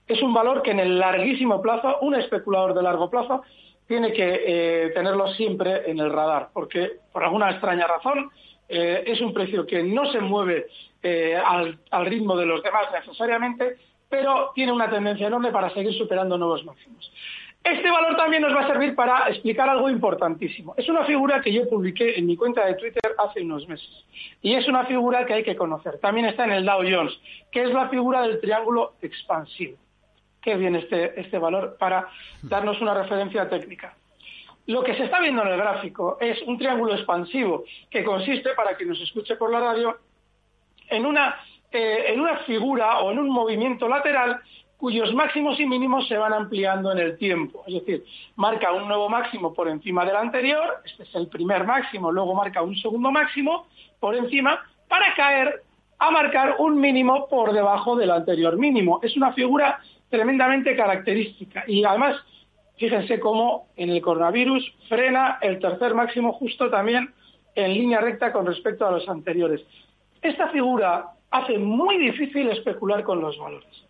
Es 0.06 0.22
un 0.22 0.32
valor 0.34 0.62
que 0.62 0.70
en 0.70 0.80
el 0.80 0.98
larguísimo 0.98 1.60
plazo, 1.60 1.98
un 2.00 2.14
especulador 2.14 2.74
de 2.74 2.82
largo 2.82 3.10
plazo, 3.10 3.42
tiene 3.86 4.12
que 4.12 4.42
eh, 4.46 4.90
tenerlo 4.90 5.28
siempre 5.34 5.90
en 5.90 5.98
el 5.98 6.12
radar, 6.12 6.48
porque 6.52 6.98
por 7.12 7.24
alguna 7.24 7.50
extraña 7.50 7.86
razón 7.86 8.30
eh, 8.68 9.04
es 9.06 9.20
un 9.20 9.32
precio 9.32 9.66
que 9.66 9.82
no 9.82 10.10
se 10.10 10.20
mueve 10.20 10.66
eh, 11.02 11.36
al, 11.36 11.78
al, 11.90 12.06
ritmo 12.06 12.36
de 12.36 12.46
los 12.46 12.62
demás 12.62 12.86
necesariamente, 12.92 13.76
pero 14.08 14.50
tiene 14.54 14.72
una 14.72 14.90
tendencia 14.90 15.28
enorme 15.28 15.52
para 15.52 15.70
seguir 15.70 15.94
superando 15.94 16.36
nuevos 16.36 16.64
máximos. 16.64 17.12
Este 17.66 17.90
valor 17.90 18.16
también 18.16 18.42
nos 18.42 18.54
va 18.54 18.60
a 18.60 18.68
servir 18.68 18.94
para 18.94 19.28
explicar 19.28 19.68
algo 19.68 19.90
importantísimo. 19.90 20.74
Es 20.76 20.88
una 20.88 21.04
figura 21.04 21.40
que 21.40 21.52
yo 21.52 21.68
publiqué 21.68 22.16
en 22.16 22.24
mi 22.26 22.36
cuenta 22.36 22.64
de 22.64 22.74
Twitter 22.74 23.12
hace 23.18 23.42
unos 23.42 23.66
meses 23.66 23.90
y 24.40 24.54
es 24.54 24.68
una 24.68 24.84
figura 24.84 25.26
que 25.26 25.34
hay 25.34 25.42
que 25.42 25.56
conocer. 25.56 25.98
También 25.98 26.26
está 26.26 26.44
en 26.44 26.52
el 26.52 26.64
Dow 26.64 26.82
Jones, 26.88 27.18
que 27.50 27.64
es 27.64 27.70
la 27.70 27.88
figura 27.88 28.22
del 28.22 28.40
triángulo 28.40 28.94
expansivo. 29.02 29.78
Qué 30.40 30.54
bien 30.54 30.76
este, 30.76 31.20
este 31.20 31.38
valor 31.38 31.76
para 31.76 32.06
darnos 32.40 32.80
una 32.80 32.94
referencia 32.94 33.48
técnica. 33.48 33.96
Lo 34.66 34.84
que 34.84 34.94
se 34.94 35.02
está 35.02 35.18
viendo 35.18 35.42
en 35.42 35.48
el 35.48 35.56
gráfico 35.56 36.18
es 36.20 36.40
un 36.42 36.58
triángulo 36.58 36.94
expansivo 36.94 37.64
que 37.90 38.04
consiste, 38.04 38.50
para 38.54 38.76
quien 38.76 38.90
nos 38.90 39.00
escuche 39.00 39.34
por 39.34 39.50
la 39.50 39.58
radio, 39.58 39.98
en 40.88 41.04
una, 41.04 41.34
eh, 41.72 42.04
en 42.10 42.20
una 42.20 42.36
figura 42.44 43.00
o 43.00 43.10
en 43.10 43.18
un 43.18 43.28
movimiento 43.28 43.88
lateral 43.88 44.40
cuyos 44.76 45.12
máximos 45.14 45.58
y 45.58 45.66
mínimos 45.66 46.06
se 46.08 46.16
van 46.16 46.32
ampliando 46.32 46.92
en 46.92 46.98
el 46.98 47.16
tiempo. 47.16 47.64
Es 47.66 47.74
decir, 47.74 48.04
marca 48.36 48.72
un 48.72 48.88
nuevo 48.88 49.08
máximo 49.08 49.54
por 49.54 49.68
encima 49.68 50.04
del 50.04 50.16
anterior, 50.16 50.82
este 50.84 51.04
es 51.04 51.14
el 51.14 51.28
primer 51.28 51.64
máximo, 51.64 52.12
luego 52.12 52.34
marca 52.34 52.62
un 52.62 52.76
segundo 52.76 53.10
máximo 53.10 53.66
por 54.00 54.14
encima, 54.14 54.60
para 54.88 55.14
caer 55.14 55.62
a 55.98 56.10
marcar 56.10 56.56
un 56.58 56.78
mínimo 56.78 57.26
por 57.28 57.52
debajo 57.52 57.96
del 57.96 58.10
anterior 58.10 58.58
mínimo. 58.58 59.00
Es 59.02 59.16
una 59.16 59.32
figura 59.32 59.80
tremendamente 60.10 60.76
característica 60.76 61.64
y 61.66 61.84
además 61.84 62.16
Fíjense 62.78 63.18
cómo 63.20 63.68
en 63.76 63.90
el 63.90 64.02
coronavirus 64.02 64.70
frena 64.88 65.38
el 65.40 65.58
tercer 65.60 65.94
máximo 65.94 66.34
justo 66.34 66.68
también 66.68 67.12
en 67.54 67.72
línea 67.72 68.00
recta 68.00 68.32
con 68.32 68.44
respecto 68.44 68.86
a 68.86 68.90
los 68.90 69.08
anteriores. 69.08 69.62
Esta 70.20 70.48
figura 70.48 71.06
hace 71.30 71.58
muy 71.58 71.96
difícil 71.96 72.50
especular 72.50 73.02
con 73.02 73.20
los 73.20 73.38
valores. 73.38 73.85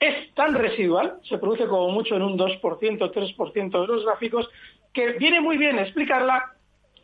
Es 0.00 0.32
tan 0.34 0.54
residual, 0.54 1.18
se 1.28 1.38
produce 1.38 1.66
como 1.66 1.90
mucho 1.90 2.14
en 2.16 2.22
un 2.22 2.38
2%, 2.38 2.60
3% 2.60 3.80
de 3.80 3.86
los 3.86 4.04
gráficos, 4.04 4.48
que 4.92 5.12
viene 5.12 5.40
muy 5.40 5.56
bien 5.56 5.78
explicarla 5.78 6.52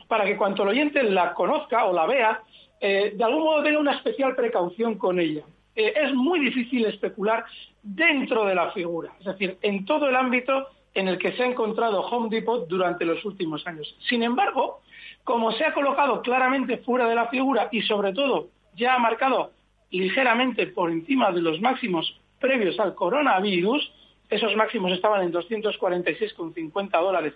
para 0.07 0.25
que 0.25 0.37
cuanto 0.37 0.63
el 0.63 0.69
oyente 0.69 1.03
la 1.03 1.33
conozca 1.33 1.85
o 1.85 1.93
la 1.93 2.05
vea, 2.05 2.41
eh, 2.79 3.13
de 3.15 3.23
algún 3.23 3.43
modo 3.43 3.63
tenga 3.63 3.79
una 3.79 3.93
especial 3.95 4.35
precaución 4.35 4.97
con 4.97 5.19
ella. 5.19 5.43
Eh, 5.75 5.93
es 5.95 6.13
muy 6.13 6.39
difícil 6.39 6.85
especular 6.85 7.45
dentro 7.83 8.45
de 8.45 8.55
la 8.55 8.71
figura, 8.71 9.11
es 9.19 9.25
decir, 9.25 9.57
en 9.61 9.85
todo 9.85 10.07
el 10.07 10.15
ámbito 10.15 10.67
en 10.93 11.09
el 11.09 11.17
que 11.17 11.33
se 11.33 11.43
ha 11.43 11.47
encontrado 11.47 12.01
Home 12.01 12.29
Depot 12.29 12.67
durante 12.67 13.03
los 13.03 13.23
últimos 13.25 13.67
años. 13.67 13.93
Sin 14.07 14.23
embargo, 14.23 14.81
como 15.25 15.51
se 15.51 15.65
ha 15.65 15.73
colocado 15.73 16.21
claramente 16.21 16.77
fuera 16.77 17.07
de 17.07 17.15
la 17.15 17.27
figura 17.27 17.67
y 17.71 17.81
sobre 17.81 18.13
todo 18.13 18.47
ya 18.75 18.95
ha 18.95 18.99
marcado 18.99 19.51
ligeramente 19.91 20.67
por 20.67 20.91
encima 20.91 21.31
de 21.31 21.41
los 21.41 21.59
máximos 21.59 22.19
previos 22.39 22.79
al 22.79 22.95
coronavirus, 22.95 23.91
esos 24.29 24.55
máximos 24.55 24.91
estaban 24.91 25.21
en 25.23 25.31
246,50 25.31 26.89
dólares 26.91 27.33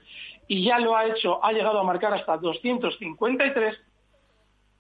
y 0.47 0.63
ya 0.63 0.79
lo 0.79 0.95
ha 0.95 1.05
hecho, 1.05 1.43
ha 1.43 1.51
llegado 1.51 1.79
a 1.79 1.83
marcar 1.83 2.13
hasta 2.13 2.37
253, 2.37 3.77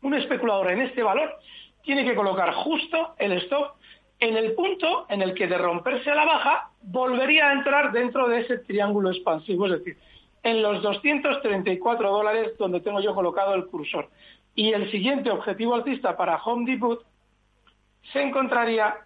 un 0.01 0.13
especulador 0.13 0.71
en 0.71 0.81
este 0.81 1.03
valor 1.03 1.35
tiene 1.83 2.05
que 2.05 2.15
colocar 2.15 2.53
justo 2.53 3.15
el 3.17 3.33
stop 3.33 3.75
en 4.19 4.35
el 4.35 4.53
punto 4.53 5.05
en 5.09 5.21
el 5.21 5.33
que 5.33 5.47
de 5.47 5.57
romperse 5.57 6.13
la 6.13 6.25
baja 6.25 6.71
volvería 6.81 7.49
a 7.49 7.53
entrar 7.53 7.91
dentro 7.91 8.27
de 8.27 8.41
ese 8.41 8.57
triángulo 8.59 9.11
expansivo, 9.11 9.65
es 9.65 9.71
decir, 9.73 9.97
en 10.43 10.61
los 10.61 10.81
234 10.81 12.11
dólares 12.11 12.57
donde 12.57 12.81
tengo 12.81 13.01
yo 13.01 13.13
colocado 13.13 13.55
el 13.55 13.65
cursor. 13.67 14.09
Y 14.55 14.73
el 14.73 14.91
siguiente 14.91 15.29
objetivo 15.31 15.75
alcista 15.75 16.17
para 16.17 16.41
Home 16.43 16.69
Depot 16.69 17.05
se 18.11 18.21
encontraría 18.21 18.97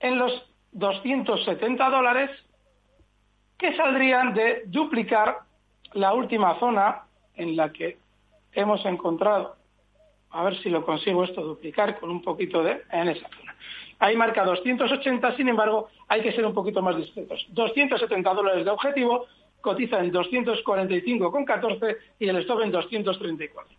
en 0.00 0.18
los 0.18 0.47
270 0.72 1.90
dólares 1.90 2.30
que 3.56 3.76
saldrían 3.76 4.34
de 4.34 4.62
duplicar 4.66 5.38
la 5.92 6.14
última 6.14 6.58
zona 6.58 7.02
en 7.34 7.56
la 7.56 7.72
que 7.72 7.98
hemos 8.52 8.84
encontrado. 8.84 9.56
A 10.30 10.44
ver 10.44 10.60
si 10.62 10.68
lo 10.68 10.84
consigo 10.84 11.24
esto 11.24 11.42
duplicar 11.42 11.98
con 11.98 12.10
un 12.10 12.22
poquito 12.22 12.62
de 12.62 12.82
en 12.92 13.08
esa 13.08 13.28
zona. 13.28 13.56
Ahí 13.98 14.16
marca 14.16 14.44
280, 14.44 15.36
sin 15.36 15.48
embargo, 15.48 15.88
hay 16.06 16.22
que 16.22 16.32
ser 16.32 16.46
un 16.46 16.54
poquito 16.54 16.82
más 16.82 16.96
discretos. 16.96 17.46
270 17.50 18.34
dólares 18.34 18.64
de 18.64 18.70
objetivo, 18.70 19.26
cotiza 19.60 19.98
en 19.98 20.12
245,14 20.12 21.96
y 22.20 22.28
el 22.28 22.36
stop 22.36 22.60
en 22.60 22.70
234. 22.70 23.77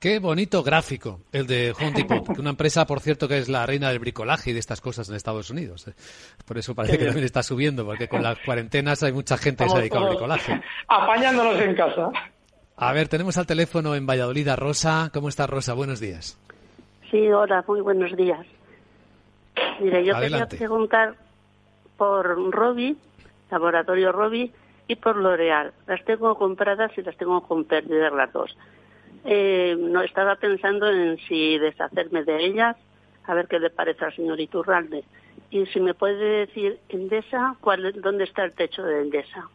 Qué 0.00 0.20
bonito 0.20 0.62
gráfico 0.62 1.20
el 1.32 1.48
de 1.48 1.72
Home 1.72 1.90
Depot, 1.92 2.38
una 2.38 2.50
empresa, 2.50 2.86
por 2.86 3.00
cierto, 3.00 3.26
que 3.26 3.38
es 3.38 3.48
la 3.48 3.66
reina 3.66 3.88
del 3.88 3.98
bricolaje 3.98 4.50
y 4.50 4.52
de 4.52 4.60
estas 4.60 4.80
cosas 4.80 5.08
en 5.08 5.16
Estados 5.16 5.50
Unidos. 5.50 5.90
Por 6.46 6.56
eso 6.56 6.74
parece 6.74 6.98
que 6.98 7.04
también 7.04 7.24
está 7.24 7.42
subiendo, 7.42 7.84
porque 7.84 8.08
con 8.08 8.22
las 8.22 8.38
cuarentenas 8.44 9.02
hay 9.02 9.12
mucha 9.12 9.36
gente 9.36 9.64
que 9.64 9.70
se 9.70 9.78
dedica 9.78 9.98
al 9.98 10.08
bricolaje. 10.10 10.60
Apañándonos 10.86 11.60
en 11.60 11.74
casa. 11.74 12.10
A 12.76 12.92
ver, 12.92 13.08
tenemos 13.08 13.36
al 13.38 13.46
teléfono 13.46 13.96
en 13.96 14.06
Valladolid 14.06 14.46
a 14.46 14.54
Rosa. 14.54 15.10
¿Cómo 15.12 15.28
está 15.28 15.48
Rosa? 15.48 15.74
Buenos 15.74 15.98
días. 15.98 16.38
Sí, 17.10 17.28
hola, 17.32 17.64
muy 17.66 17.80
buenos 17.80 18.16
días. 18.16 18.46
Mire, 19.80 20.04
yo 20.04 20.14
Adelante. 20.14 20.56
quería 20.56 20.68
preguntar 20.68 21.16
por 21.96 22.52
Robi, 22.52 22.96
Laboratorio 23.50 24.12
Robi, 24.12 24.52
y 24.86 24.96
por 24.96 25.16
L'Oreal. 25.16 25.72
Las 25.86 26.04
tengo 26.04 26.36
compradas 26.36 26.92
y 26.96 27.02
las 27.02 27.16
tengo 27.16 27.40
con 27.42 27.64
pérdidas 27.64 28.12
las 28.12 28.32
dos. 28.32 28.56
Eh, 29.24 29.76
no 29.78 30.02
estaba 30.02 30.36
pensando 30.36 30.88
en 30.88 31.18
si 31.28 31.58
deshacerme 31.58 32.24
de 32.24 32.44
ellas, 32.44 32.76
a 33.24 33.34
ver 33.34 33.46
qué 33.48 33.58
le 33.58 33.70
parece 33.70 34.04
al 34.04 34.14
señor 34.14 34.40
Iturralde. 34.40 35.04
Y 35.50 35.66
si 35.66 35.80
me 35.80 35.94
puede 35.94 36.46
decir, 36.46 36.78
Endesa, 36.88 37.56
¿cuál, 37.60 38.00
¿dónde 38.00 38.24
está 38.24 38.44
el 38.44 38.52
techo 38.52 38.82
de 38.82 39.02
Endesa? 39.02 39.48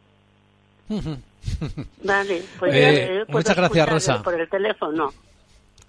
vale, 2.04 2.44
pues 2.60 2.76
eh, 2.76 3.22
eh 3.22 3.26
muchas 3.28 3.56
gracias, 3.56 3.90
Rosa. 3.90 4.24
Por 4.24 4.40
el 4.40 4.50
teléfono. 4.50 5.12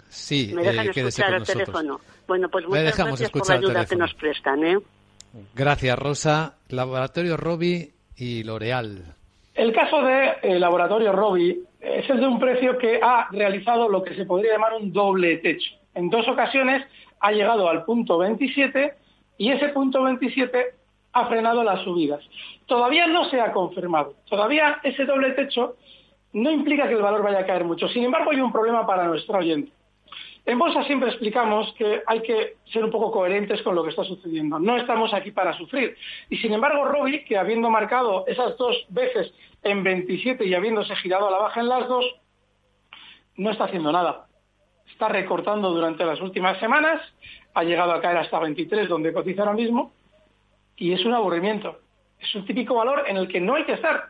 Sí, 0.09 0.51
me 0.53 0.63
dejan 0.63 0.87
eh, 0.87 0.91
escuchar 0.95 1.33
el 1.33 1.43
teléfono. 1.43 1.99
Bueno, 2.27 2.49
pues 2.49 2.65
muchas 2.67 2.97
gracias 2.97 3.29
por 3.29 3.49
la 3.49 3.55
ayuda 3.55 3.85
que 3.85 3.95
nos 3.95 4.13
prestan, 4.13 4.63
¿eh? 4.63 4.77
Gracias, 5.53 5.99
Rosa. 5.99 6.55
Laboratorio 6.69 7.35
Robi 7.35 7.91
y 8.15 8.43
L'Oreal. 8.43 9.15
El 9.53 9.73
caso 9.73 10.01
de 10.01 10.33
eh, 10.41 10.59
Laboratorio 10.59 11.11
Robi 11.11 11.61
es 11.85 12.09
el 12.09 12.19
de 12.19 12.27
un 12.27 12.39
precio 12.39 12.77
que 12.77 12.99
ha 13.01 13.27
realizado 13.31 13.87
lo 13.87 14.03
que 14.03 14.15
se 14.15 14.25
podría 14.25 14.53
llamar 14.53 14.73
un 14.73 14.91
doble 14.91 15.37
techo. 15.37 15.71
En 15.93 16.09
dos 16.09 16.27
ocasiones 16.27 16.83
ha 17.19 17.31
llegado 17.31 17.69
al 17.69 17.85
punto 17.85 18.17
27 18.17 18.93
y 19.37 19.51
ese 19.51 19.69
punto 19.69 20.03
27 20.03 20.65
ha 21.13 21.25
frenado 21.27 21.63
las 21.63 21.81
subidas. 21.83 22.21
Todavía 22.65 23.07
no 23.07 23.29
se 23.29 23.39
ha 23.39 23.51
confirmado. 23.51 24.15
Todavía 24.29 24.79
ese 24.83 25.05
doble 25.05 25.31
techo 25.31 25.75
no 26.33 26.51
implica 26.51 26.87
que 26.87 26.95
el 26.95 27.01
valor 27.01 27.23
vaya 27.23 27.39
a 27.39 27.45
caer 27.45 27.63
mucho. 27.63 27.87
Sin 27.87 28.03
embargo, 28.03 28.31
hay 28.31 28.41
un 28.41 28.51
problema 28.51 28.85
para 28.85 29.05
nuestro 29.05 29.37
oyente. 29.37 29.71
En 30.45 30.59
Bolsa 30.59 30.83
siempre 30.83 31.09
explicamos 31.09 31.73
que 31.73 32.03
hay 32.05 32.21
que 32.21 32.57
ser 32.71 32.83
un 32.83 32.91
poco 32.91 33.11
coherentes 33.11 33.63
con 33.63 33.73
lo 33.73 33.83
que 33.83 33.89
está 33.89 34.03
sucediendo. 34.03 34.59
No 34.59 34.77
estamos 34.77 35.11
aquí 35.13 35.31
para 35.31 35.57
sufrir. 35.57 35.97
Y 36.29 36.37
sin 36.37 36.53
embargo, 36.53 36.85
Robbie, 36.85 37.25
que 37.25 37.37
habiendo 37.37 37.69
marcado 37.71 38.25
esas 38.27 38.55
dos 38.57 38.85
veces 38.89 39.33
en 39.63 39.83
27 39.83 40.45
y 40.45 40.53
habiéndose 40.53 40.95
girado 40.97 41.27
a 41.27 41.31
la 41.31 41.39
baja 41.39 41.61
en 41.61 41.69
las 41.69 41.87
dos, 41.87 42.05
no 43.37 43.49
está 43.49 43.63
haciendo 43.63 43.91
nada. 43.91 44.27
Está 44.87 45.09
recortando 45.09 45.71
durante 45.71 46.05
las 46.05 46.21
últimas 46.21 46.59
semanas, 46.59 47.01
ha 47.55 47.63
llegado 47.63 47.93
a 47.93 48.01
caer 48.01 48.17
hasta 48.17 48.39
23, 48.39 48.87
donde 48.87 49.13
cotiza 49.13 49.41
ahora 49.41 49.55
mismo, 49.55 49.91
y 50.77 50.93
es 50.93 51.03
un 51.05 51.13
aburrimiento. 51.13 51.79
Es 52.19 52.33
un 52.35 52.45
típico 52.45 52.75
valor 52.75 53.05
en 53.07 53.17
el 53.17 53.27
que 53.27 53.41
no 53.41 53.55
hay 53.55 53.63
que 53.63 53.73
estar, 53.73 54.09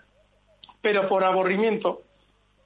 pero 0.81 1.07
por 1.07 1.23
aburrimiento 1.23 2.01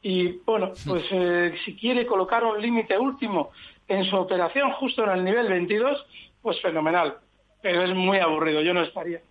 y 0.01 0.37
bueno, 0.45 0.73
pues 0.87 1.03
eh, 1.11 1.53
si 1.65 1.75
quiere 1.75 2.05
colocar 2.05 2.43
un 2.43 2.61
límite 2.61 2.97
último 2.97 3.51
en 3.87 4.05
su 4.05 4.15
operación 4.15 4.71
justo 4.73 5.03
en 5.03 5.11
el 5.11 5.23
nivel 5.23 5.47
22, 5.47 6.05
pues 6.41 6.61
fenomenal. 6.61 7.17
Pero 7.61 7.83
es 7.83 7.93
muy 7.93 8.19
aburrido, 8.19 8.61
yo 8.61 8.73
no 8.73 8.83
estaría. 8.83 9.21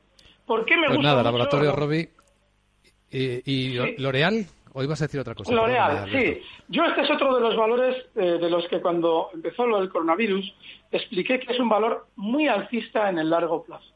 ¿Por 0.44 0.64
qué 0.64 0.76
me 0.76 0.86
pues 0.86 0.96
gusta 0.96 1.10
nada, 1.10 1.22
Laboratorio 1.22 1.72
Robi 1.72 2.08
y, 3.10 3.78
L'Oreal. 3.98 4.46
¿O 4.74 4.82
ibas 4.82 5.00
a 5.00 5.06
decir 5.06 5.18
otra 5.18 5.34
cosa? 5.34 5.52
L'Oreal, 5.52 6.10
sí. 6.10 6.40
Yo 6.68 6.84
este 6.84 7.00
es 7.00 7.10
otro 7.10 7.34
de 7.34 7.40
los 7.40 7.56
valores 7.56 7.96
eh, 8.14 8.38
de 8.38 8.50
los 8.50 8.68
que 8.68 8.80
cuando 8.80 9.30
empezó 9.32 9.66
lo 9.66 9.80
del 9.80 9.88
coronavirus 9.88 10.54
expliqué 10.90 11.40
que 11.40 11.52
es 11.52 11.58
un 11.58 11.68
valor 11.68 12.06
muy 12.16 12.48
alcista 12.48 13.08
en 13.08 13.18
el 13.18 13.30
largo 13.30 13.64
plazo 13.64 13.92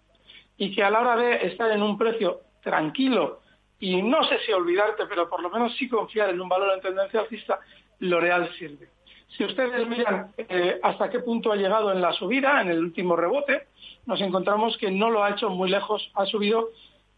y 0.57 0.75
que 0.75 0.83
a 0.83 0.91
la 0.91 1.01
hora 1.01 1.17
de 1.17 1.47
estar 1.47 1.71
en 1.71 1.83
un 1.83 1.99
precio 1.99 2.41
tranquilo 2.63 3.42
y 3.83 4.01
no 4.01 4.23
sé 4.23 4.39
si 4.47 4.53
olvidarte, 4.53 5.07
pero 5.09 5.29
por 5.29 5.43
lo 5.43 5.51
menos 5.51 5.77
sí 5.77 5.89
confiar 5.89 6.31
en 6.31 6.41
un 6.41 6.49
valor 6.49 6.73
en 6.73 6.81
tendencia 6.81 7.19
alcista, 7.19 7.59
L'Oreal 7.99 8.49
sirve. 8.55 8.89
Si 9.37 9.45
ustedes 9.45 9.89
miran 9.89 10.31
eh, 10.39 10.79
hasta 10.85 11.11
qué 11.11 11.19
punto 11.19 11.51
ha 11.51 11.57
llegado 11.57 11.91
en 11.91 12.01
la 12.01 12.13
subida, 12.13 12.61
en 12.61 12.71
el 12.71 12.79
último 12.79 13.17
rebote, 13.17 13.67
nos 14.07 14.21
encontramos 14.21 14.79
que 14.79 14.93
no 14.93 15.11
lo 15.11 15.25
ha 15.25 15.31
hecho 15.31 15.51
muy 15.51 15.69
lejos, 15.69 16.13
ha 16.15 16.27
subido 16.27 16.69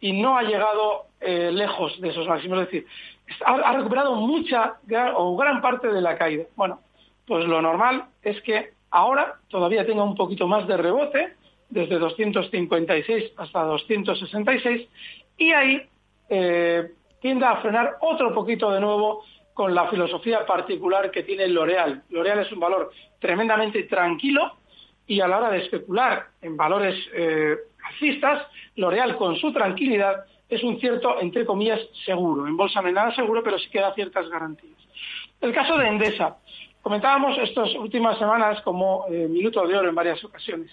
y 0.00 0.14
no 0.14 0.38
ha 0.38 0.42
llegado 0.42 1.08
eh, 1.20 1.50
lejos 1.52 2.00
de 2.00 2.08
esos 2.08 2.26
máximos. 2.26 2.58
Es 2.60 2.64
decir, 2.70 2.86
ha, 3.44 3.72
recuperado 3.74 4.14
mucha 4.14 4.78
o 5.16 5.36
gran 5.36 5.60
parte 5.60 5.88
de 5.88 6.00
la 6.00 6.16
caída. 6.16 6.44
Bueno, 6.56 6.80
pues 7.26 7.44
lo 7.44 7.60
normal 7.60 8.06
es 8.22 8.40
que 8.40 8.72
ahora 8.90 9.34
todavía 9.48 9.84
tenga 9.84 10.02
un 10.02 10.16
poquito 10.16 10.46
más 10.46 10.66
de 10.66 10.78
rebote, 10.78 11.34
desde 11.68 11.98
256 11.98 13.32
hasta 13.36 13.64
266, 13.64 14.88
y 15.36 15.52
ahí 15.52 15.90
eh, 16.28 16.92
tiende 17.20 17.46
a 17.46 17.56
frenar 17.56 17.96
otro 18.00 18.34
poquito 18.34 18.70
de 18.70 18.80
nuevo 18.80 19.24
con 19.52 19.74
la 19.74 19.88
filosofía 19.88 20.44
particular 20.44 21.10
que 21.10 21.22
tiene 21.22 21.46
L'Oreal. 21.46 22.02
L'Oreal 22.10 22.40
es 22.40 22.52
un 22.52 22.60
valor 22.60 22.90
tremendamente 23.20 23.84
tranquilo 23.84 24.56
y 25.06 25.20
a 25.20 25.28
la 25.28 25.38
hora 25.38 25.50
de 25.50 25.58
especular 25.58 26.26
en 26.42 26.56
valores 26.56 26.96
eh, 27.14 27.56
alcistas, 27.84 28.46
L'Oreal 28.76 29.16
con 29.16 29.36
su 29.36 29.52
tranquilidad 29.52 30.24
es 30.48 30.62
un 30.62 30.78
cierto, 30.78 31.20
entre 31.20 31.44
comillas, 31.46 31.80
seguro. 32.04 32.46
En 32.46 32.56
bolsa 32.56 32.80
no 32.80 32.88
hay 32.88 32.94
nada 32.94 33.14
seguro, 33.14 33.42
pero 33.42 33.58
sí 33.58 33.68
que 33.70 33.80
da 33.80 33.94
ciertas 33.94 34.28
garantías. 34.28 34.76
El 35.40 35.52
caso 35.52 35.76
de 35.78 35.88
Endesa. 35.88 36.36
Comentábamos 36.82 37.38
estas 37.38 37.74
últimas 37.76 38.18
semanas 38.18 38.60
como 38.60 39.06
eh, 39.08 39.26
minuto 39.26 39.66
de 39.66 39.76
oro 39.76 39.88
en 39.88 39.94
varias 39.94 40.22
ocasiones. 40.22 40.70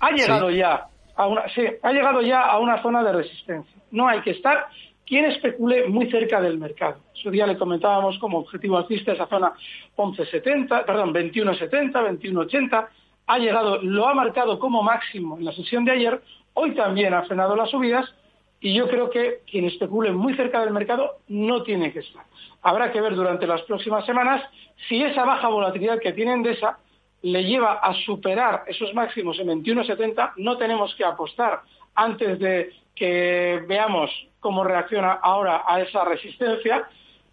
Ha 0.00 0.10
llegado 0.10 0.50
ya 0.50 0.88
a 1.14 1.26
una, 1.26 1.48
sí, 1.48 1.62
ha 1.82 1.92
llegado 1.92 2.20
ya 2.20 2.42
a 2.42 2.58
una 2.58 2.82
zona 2.82 3.02
de 3.02 3.12
resistencia. 3.12 3.74
No 3.90 4.06
hay 4.06 4.20
que 4.20 4.32
estar 4.32 4.66
quien 5.06 5.24
especule 5.26 5.86
muy 5.88 6.10
cerca 6.10 6.40
del 6.40 6.58
mercado. 6.58 6.96
Su 7.12 7.30
día 7.30 7.46
le 7.46 7.56
comentábamos 7.56 8.18
como 8.18 8.38
objetivo 8.38 8.76
alcista 8.76 9.12
esa 9.12 9.26
zona 9.26 9.52
11.70, 9.96 10.84
perdón, 10.84 11.14
21.70, 11.14 11.92
21.80. 11.92 12.88
Ha 13.28 13.38
llegado, 13.38 13.80
lo 13.82 14.08
ha 14.08 14.14
marcado 14.14 14.58
como 14.58 14.82
máximo 14.82 15.38
en 15.38 15.44
la 15.44 15.52
sesión 15.52 15.84
de 15.84 15.92
ayer. 15.92 16.20
Hoy 16.54 16.74
también 16.74 17.14
ha 17.14 17.22
frenado 17.22 17.54
las 17.54 17.70
subidas 17.70 18.12
y 18.60 18.74
yo 18.74 18.88
creo 18.88 19.10
que 19.10 19.42
quien 19.48 19.66
especule 19.66 20.10
muy 20.10 20.34
cerca 20.34 20.60
del 20.60 20.72
mercado 20.72 21.18
no 21.28 21.62
tiene 21.62 21.92
que 21.92 22.00
estar. 22.00 22.24
Habrá 22.62 22.90
que 22.90 23.00
ver 23.00 23.14
durante 23.14 23.46
las 23.46 23.62
próximas 23.62 24.04
semanas 24.06 24.42
si 24.88 25.02
esa 25.02 25.24
baja 25.24 25.48
volatilidad 25.48 26.00
que 26.00 26.12
tiene 26.12 26.32
Endesa 26.32 26.78
le 27.22 27.44
lleva 27.44 27.74
a 27.74 27.94
superar 27.94 28.64
esos 28.66 28.92
máximos 28.94 29.38
en 29.38 29.48
21.70. 29.48 30.32
No 30.38 30.56
tenemos 30.56 30.94
que 30.96 31.04
apostar 31.04 31.60
antes 31.94 32.38
de 32.38 32.72
que 32.94 33.62
veamos 33.68 34.10
cómo 34.46 34.62
reacciona 34.62 35.14
ahora 35.14 35.64
a 35.66 35.80
esa 35.80 36.04
resistencia 36.04 36.88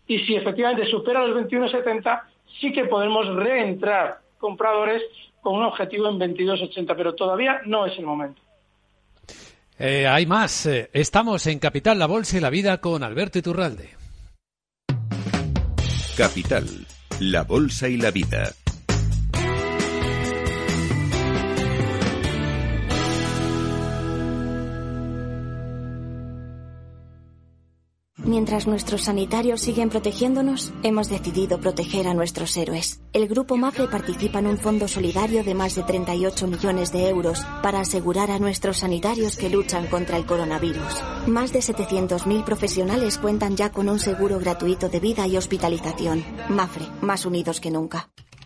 y 0.07 0.17
si 0.25 0.35
efectivamente 0.35 0.87
supera 0.87 1.23
los 1.23 1.37
21.70 1.47 2.23
sí 2.59 2.73
que 2.73 2.85
podemos 2.85 3.27
reentrar 3.35 4.17
compradores 4.39 5.03
con 5.39 5.57
un 5.57 5.63
objetivo 5.63 6.09
en 6.09 6.17
22.80, 6.17 6.95
pero 6.97 7.13
todavía 7.13 7.61
no 7.65 7.85
es 7.85 7.95
el 7.99 8.05
momento. 8.07 8.41
Eh, 9.77 10.07
hay 10.07 10.25
más. 10.25 10.65
Eh, 10.65 10.89
estamos 10.91 11.45
en 11.45 11.59
Capital, 11.59 11.99
la 11.99 12.07
Bolsa 12.07 12.37
y 12.37 12.41
la 12.41 12.49
Vida 12.49 12.79
con 12.79 13.03
Alberto 13.03 13.37
Iturralde. 13.37 13.91
Capital, 16.17 16.65
la 17.19 17.43
Bolsa 17.43 17.89
y 17.89 17.97
la 17.97 18.09
Vida. 18.09 18.53
Mientras 28.33 28.65
nuestros 28.65 29.03
sanitarios 29.03 29.61
siguen 29.61 29.89
protegiéndonos, 29.89 30.73
hemos 30.81 31.07
decidido 31.07 31.59
proteger 31.59 32.07
a 32.07 32.15
nuestros 32.15 32.57
héroes. 32.57 32.99
El 33.13 33.27
Grupo 33.27 33.57
MAFRE 33.57 33.87
participa 33.87 34.39
en 34.39 34.47
un 34.47 34.57
fondo 34.57 34.87
solidario 34.87 35.43
de 35.43 35.53
más 35.53 35.75
de 35.75 35.83
38 35.83 36.47
millones 36.47 36.91
de 36.91 37.09
euros 37.09 37.45
para 37.61 37.81
asegurar 37.81 38.31
a 38.31 38.39
nuestros 38.39 38.77
sanitarios 38.77 39.37
que 39.37 39.51
luchan 39.51 39.85
contra 39.85 40.17
el 40.17 40.25
coronavirus. 40.25 41.03
Más 41.27 41.53
de 41.53 41.59
700.000 41.59 42.43
profesionales 42.43 43.19
cuentan 43.19 43.55
ya 43.55 43.71
con 43.71 43.87
un 43.87 43.99
seguro 43.99 44.39
gratuito 44.39 44.89
de 44.89 44.99
vida 44.99 45.27
y 45.27 45.37
hospitalización. 45.37 46.25
MAFRE, 46.49 46.87
más 47.01 47.27
unidos 47.27 47.59
que 47.59 47.69
nunca. 47.69 48.12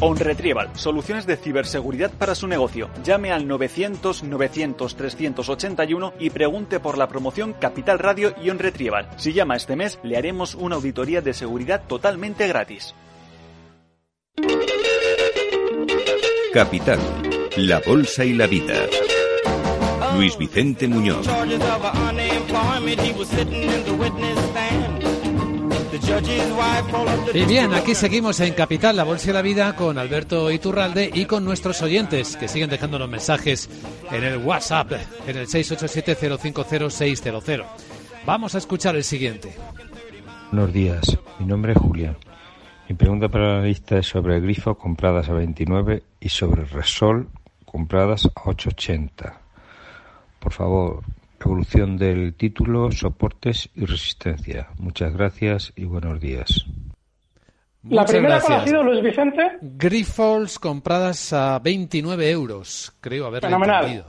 OnRetrieval, 0.00 0.70
soluciones 0.74 1.26
de 1.26 1.36
ciberseguridad 1.36 2.12
para 2.12 2.34
su 2.34 2.46
negocio. 2.46 2.88
Llame 3.04 3.32
al 3.32 3.48
900 3.48 4.22
900 4.22 4.96
381 4.96 6.14
y 6.20 6.30
pregunte 6.30 6.78
por 6.78 6.96
la 6.98 7.08
promoción 7.08 7.52
Capital 7.52 7.98
Radio 7.98 8.34
y 8.40 8.50
OnRetrieval. 8.50 9.08
Si 9.16 9.32
llama 9.32 9.56
este 9.56 9.74
mes, 9.74 9.98
le 10.04 10.16
haremos 10.16 10.54
una 10.54 10.76
auditoría 10.76 11.20
de 11.20 11.34
seguridad 11.34 11.82
totalmente 11.88 12.46
gratis. 12.46 12.94
Capital, 16.52 16.98
la 17.56 17.80
bolsa 17.80 18.24
y 18.24 18.34
la 18.34 18.46
vida. 18.46 18.74
Luis 20.14 20.38
Vicente 20.38 20.88
Muñoz. 20.88 21.26
Y 27.34 27.44
bien, 27.44 27.74
aquí 27.74 27.94
seguimos 27.94 28.40
en 28.40 28.54
Capital, 28.54 28.96
la 28.96 29.04
Bolsa 29.04 29.28
y 29.30 29.34
la 29.34 29.42
Vida, 29.42 29.76
con 29.76 29.98
Alberto 29.98 30.50
Iturralde 30.50 31.10
y 31.12 31.26
con 31.26 31.44
nuestros 31.44 31.82
oyentes 31.82 32.36
que 32.36 32.48
siguen 32.48 32.70
dejando 32.70 32.98
los 32.98 33.08
mensajes 33.08 33.70
en 34.10 34.24
el 34.24 34.38
WhatsApp, 34.38 34.92
en 35.26 35.36
el 35.36 35.46
687-050-600. 35.46 37.64
Vamos 38.24 38.54
a 38.54 38.58
escuchar 38.58 38.96
el 38.96 39.04
siguiente. 39.04 39.54
Buenos 40.50 40.72
días, 40.72 41.18
mi 41.38 41.44
nombre 41.46 41.72
es 41.72 41.78
Julián. 41.78 42.16
Mi 42.88 42.94
pregunta 42.94 43.28
para 43.28 43.58
la 43.58 43.64
lista 43.64 43.98
es 43.98 44.06
sobre 44.06 44.40
Grifo 44.40 44.76
compradas 44.76 45.28
a 45.28 45.34
29 45.34 46.02
y 46.20 46.28
sobre 46.30 46.64
Resol 46.64 47.28
compradas 47.66 48.24
a 48.26 48.44
8.80. 48.44 49.34
Por 50.40 50.52
favor, 50.52 51.02
evolución 51.40 51.96
del 51.96 52.34
título, 52.34 52.90
soportes 52.90 53.70
y 53.74 53.84
resistencia. 53.84 54.68
Muchas 54.78 55.16
gracias 55.16 55.72
y 55.76 55.84
buenos 55.84 56.20
días. 56.20 56.66
La 57.88 58.04
primera 58.04 58.40
cuál 58.40 58.60
ha 58.60 58.64
sido, 58.66 58.82
Luis 58.82 59.02
Vicente. 59.02 59.58
Grifols 59.60 60.58
compradas 60.58 61.32
a 61.32 61.58
29 61.60 62.30
euros, 62.30 62.92
creo 63.00 63.26
haberlo 63.26 63.48
entendido. 63.48 64.06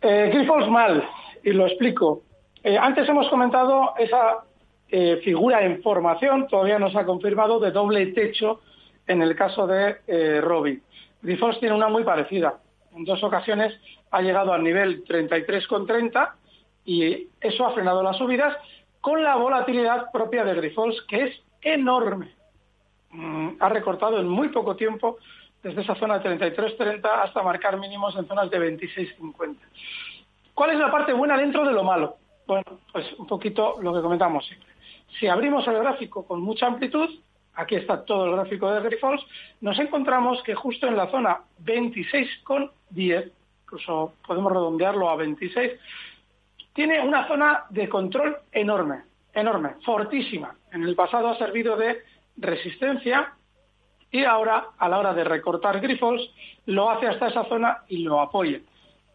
Eh, 0.00 0.30
Grifols 0.32 0.68
mal, 0.68 1.04
y 1.44 1.50
lo 1.52 1.66
explico. 1.66 2.22
Eh, 2.64 2.76
antes 2.78 3.08
hemos 3.08 3.28
comentado 3.28 3.94
esa 3.98 4.44
eh, 4.88 5.20
figura 5.24 5.64
en 5.64 5.82
formación, 5.82 6.48
todavía 6.48 6.78
no 6.78 6.90
se 6.90 6.98
ha 6.98 7.04
confirmado, 7.04 7.58
de 7.60 7.70
doble 7.70 8.06
techo 8.06 8.60
en 9.06 9.22
el 9.22 9.34
caso 9.36 9.66
de 9.66 9.96
eh, 10.06 10.40
Robbie. 10.40 10.80
Grifols 11.22 11.58
tiene 11.60 11.74
una 11.74 11.88
muy 11.88 12.04
parecida. 12.04 12.54
En 12.94 13.04
dos 13.04 13.22
ocasiones 13.22 13.72
ha 14.12 14.20
llegado 14.22 14.52
al 14.52 14.62
nivel 14.62 15.04
33,30 15.04 16.32
y 16.84 17.28
eso 17.40 17.66
ha 17.66 17.72
frenado 17.72 18.02
las 18.02 18.16
subidas 18.16 18.56
con 19.00 19.22
la 19.22 19.36
volatilidad 19.36 20.12
propia 20.12 20.44
de 20.44 20.54
Grifols, 20.54 21.02
que 21.08 21.24
es 21.24 21.42
enorme. 21.62 22.32
Mm, 23.10 23.56
ha 23.58 23.68
recortado 23.68 24.20
en 24.20 24.28
muy 24.28 24.48
poco 24.48 24.76
tiempo 24.76 25.18
desde 25.62 25.82
esa 25.82 25.94
zona 25.94 26.18
de 26.18 26.38
33,30 26.38 27.04
hasta 27.22 27.42
marcar 27.42 27.78
mínimos 27.78 28.14
en 28.16 28.26
zonas 28.26 28.50
de 28.50 28.58
26,50. 28.58 29.56
¿Cuál 30.54 30.70
es 30.70 30.78
la 30.78 30.90
parte 30.90 31.12
buena 31.12 31.36
dentro 31.36 31.64
de 31.64 31.72
lo 31.72 31.82
malo? 31.82 32.16
Bueno, 32.46 32.64
pues 32.92 33.06
un 33.18 33.26
poquito 33.26 33.78
lo 33.80 33.94
que 33.94 34.02
comentamos 34.02 34.44
siempre. 34.46 34.68
Si 35.18 35.26
abrimos 35.26 35.66
el 35.68 35.78
gráfico 35.78 36.26
con 36.26 36.40
mucha 36.40 36.66
amplitud, 36.66 37.08
aquí 37.54 37.76
está 37.76 38.04
todo 38.04 38.26
el 38.26 38.32
gráfico 38.32 38.70
de 38.70 38.82
Grifols, 38.82 39.24
nos 39.60 39.78
encontramos 39.78 40.42
que 40.42 40.54
justo 40.54 40.86
en 40.86 40.96
la 40.96 41.10
zona 41.10 41.40
26,10, 41.64 43.30
incluso 43.72 44.12
podemos 44.26 44.52
redondearlo 44.52 45.08
a 45.08 45.16
26, 45.16 45.72
tiene 46.74 47.00
una 47.00 47.26
zona 47.26 47.64
de 47.70 47.88
control 47.88 48.36
enorme, 48.52 49.02
enorme, 49.32 49.76
fortísima. 49.84 50.54
En 50.72 50.82
el 50.82 50.94
pasado 50.94 51.28
ha 51.28 51.38
servido 51.38 51.76
de 51.76 52.02
resistencia 52.36 53.32
y 54.10 54.24
ahora, 54.24 54.66
a 54.76 54.88
la 54.90 54.98
hora 54.98 55.14
de 55.14 55.24
recortar 55.24 55.80
Grifols, 55.80 56.22
lo 56.66 56.90
hace 56.90 57.06
hasta 57.06 57.28
esa 57.28 57.44
zona 57.44 57.78
y 57.88 57.98
lo 57.98 58.20
apoya. 58.20 58.60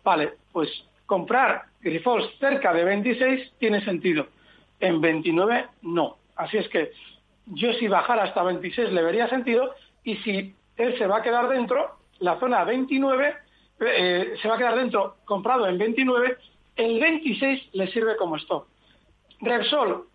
Vale, 0.03 0.33
pues 0.51 0.69
comprar 1.05 1.65
Grifols 1.81 2.27
cerca 2.39 2.73
de 2.73 2.83
26 2.83 3.53
tiene 3.59 3.83
sentido 3.85 4.27
en 4.79 4.99
29 4.99 5.67
no. 5.83 6.17
Así 6.35 6.57
es 6.57 6.67
que 6.69 6.91
yo 7.45 7.73
si 7.73 7.87
bajara 7.87 8.23
hasta 8.23 8.41
26 8.41 8.91
le 8.91 9.03
vería 9.03 9.29
sentido 9.29 9.75
y 10.03 10.17
si 10.17 10.55
él 10.77 10.97
se 10.97 11.05
va 11.05 11.17
a 11.17 11.21
quedar 11.21 11.47
dentro, 11.47 11.97
la 12.19 12.39
zona 12.39 12.63
29 12.63 13.46
eh, 13.79 14.35
se 14.41 14.47
va 14.47 14.55
a 14.55 14.57
quedar 14.57 14.75
dentro 14.75 15.17
comprado 15.25 15.67
en 15.67 15.77
29, 15.77 16.37
el 16.75 16.99
26 16.99 17.69
le 17.73 17.91
sirve 17.91 18.15
como 18.15 18.37
stop. 18.37 18.65
Repsol, 19.41 20.05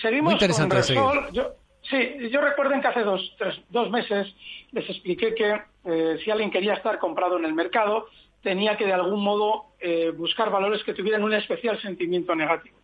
seguimos 0.00 0.34
con 0.34 0.70
Repsol. 0.70 1.32
Yo, 1.32 1.52
sí, 1.82 2.28
yo 2.30 2.40
recuerden 2.40 2.80
que 2.80 2.88
hace 2.88 3.02
dos, 3.02 3.36
dos 3.70 3.90
meses 3.90 4.34
les 4.72 4.88
expliqué 4.88 5.34
que 5.34 5.60
eh, 5.84 6.18
si 6.24 6.30
alguien 6.30 6.50
quería 6.50 6.74
estar 6.74 6.98
comprado 6.98 7.36
en 7.38 7.44
el 7.44 7.54
mercado, 7.54 8.06
tenía 8.42 8.76
que 8.76 8.86
de 8.86 8.92
algún 8.92 9.22
modo 9.22 9.66
eh, 9.80 10.12
buscar 10.16 10.50
valores 10.50 10.82
que 10.84 10.94
tuvieran 10.94 11.22
un 11.22 11.34
especial 11.34 11.80
sentimiento 11.80 12.34
negativo. 12.34 12.76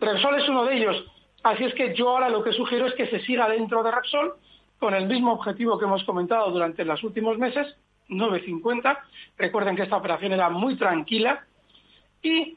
Repsol 0.00 0.40
es 0.40 0.48
uno 0.48 0.64
de 0.64 0.76
ellos. 0.76 1.04
Así 1.42 1.64
es 1.64 1.74
que 1.74 1.94
yo 1.94 2.08
ahora 2.08 2.30
lo 2.30 2.42
que 2.42 2.52
sugiero 2.52 2.86
es 2.86 2.94
que 2.94 3.06
se 3.08 3.20
siga 3.20 3.48
dentro 3.48 3.82
de 3.82 3.90
Repsol 3.90 4.34
con 4.78 4.94
el 4.94 5.06
mismo 5.06 5.32
objetivo 5.32 5.78
que 5.78 5.84
hemos 5.84 6.04
comentado 6.04 6.50
durante 6.50 6.84
los 6.84 7.02
últimos 7.04 7.38
meses, 7.38 7.74
9.50. 8.08 8.98
Recuerden 9.36 9.76
que 9.76 9.82
esta 9.82 9.96
operación 9.96 10.32
era 10.32 10.50
muy 10.50 10.76
tranquila 10.76 11.44
y 12.22 12.56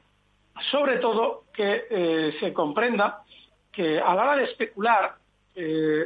sobre 0.72 0.98
todo 0.98 1.44
que 1.54 1.86
eh, 1.90 2.36
se 2.40 2.54
comprenda 2.54 3.24
que 3.72 4.00
a 4.00 4.16
la 4.16 4.24
hora 4.24 4.36
de 4.38 4.46
especular 4.46 5.16
eh, 5.56 6.06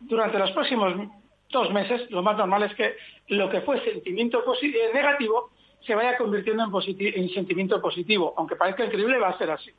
durante 0.00 0.38
los 0.38 0.50
próximos 0.52 0.94
dos 1.50 1.72
meses, 1.72 2.10
lo 2.10 2.22
más 2.22 2.36
normal 2.36 2.64
es 2.64 2.74
que 2.74 2.96
lo 3.28 3.48
que 3.48 3.62
fue 3.62 3.82
sentimiento 3.84 4.44
eh, 4.62 4.90
negativo 4.92 5.50
se 5.80 5.94
vaya 5.94 6.16
convirtiendo 6.18 6.64
en, 6.64 6.96
en 6.98 7.28
sentimiento 7.30 7.80
positivo. 7.80 8.34
Aunque 8.36 8.56
parezca 8.56 8.84
increíble, 8.84 9.18
va 9.18 9.28
a 9.28 9.38
ser 9.38 9.50
así. 9.50 9.70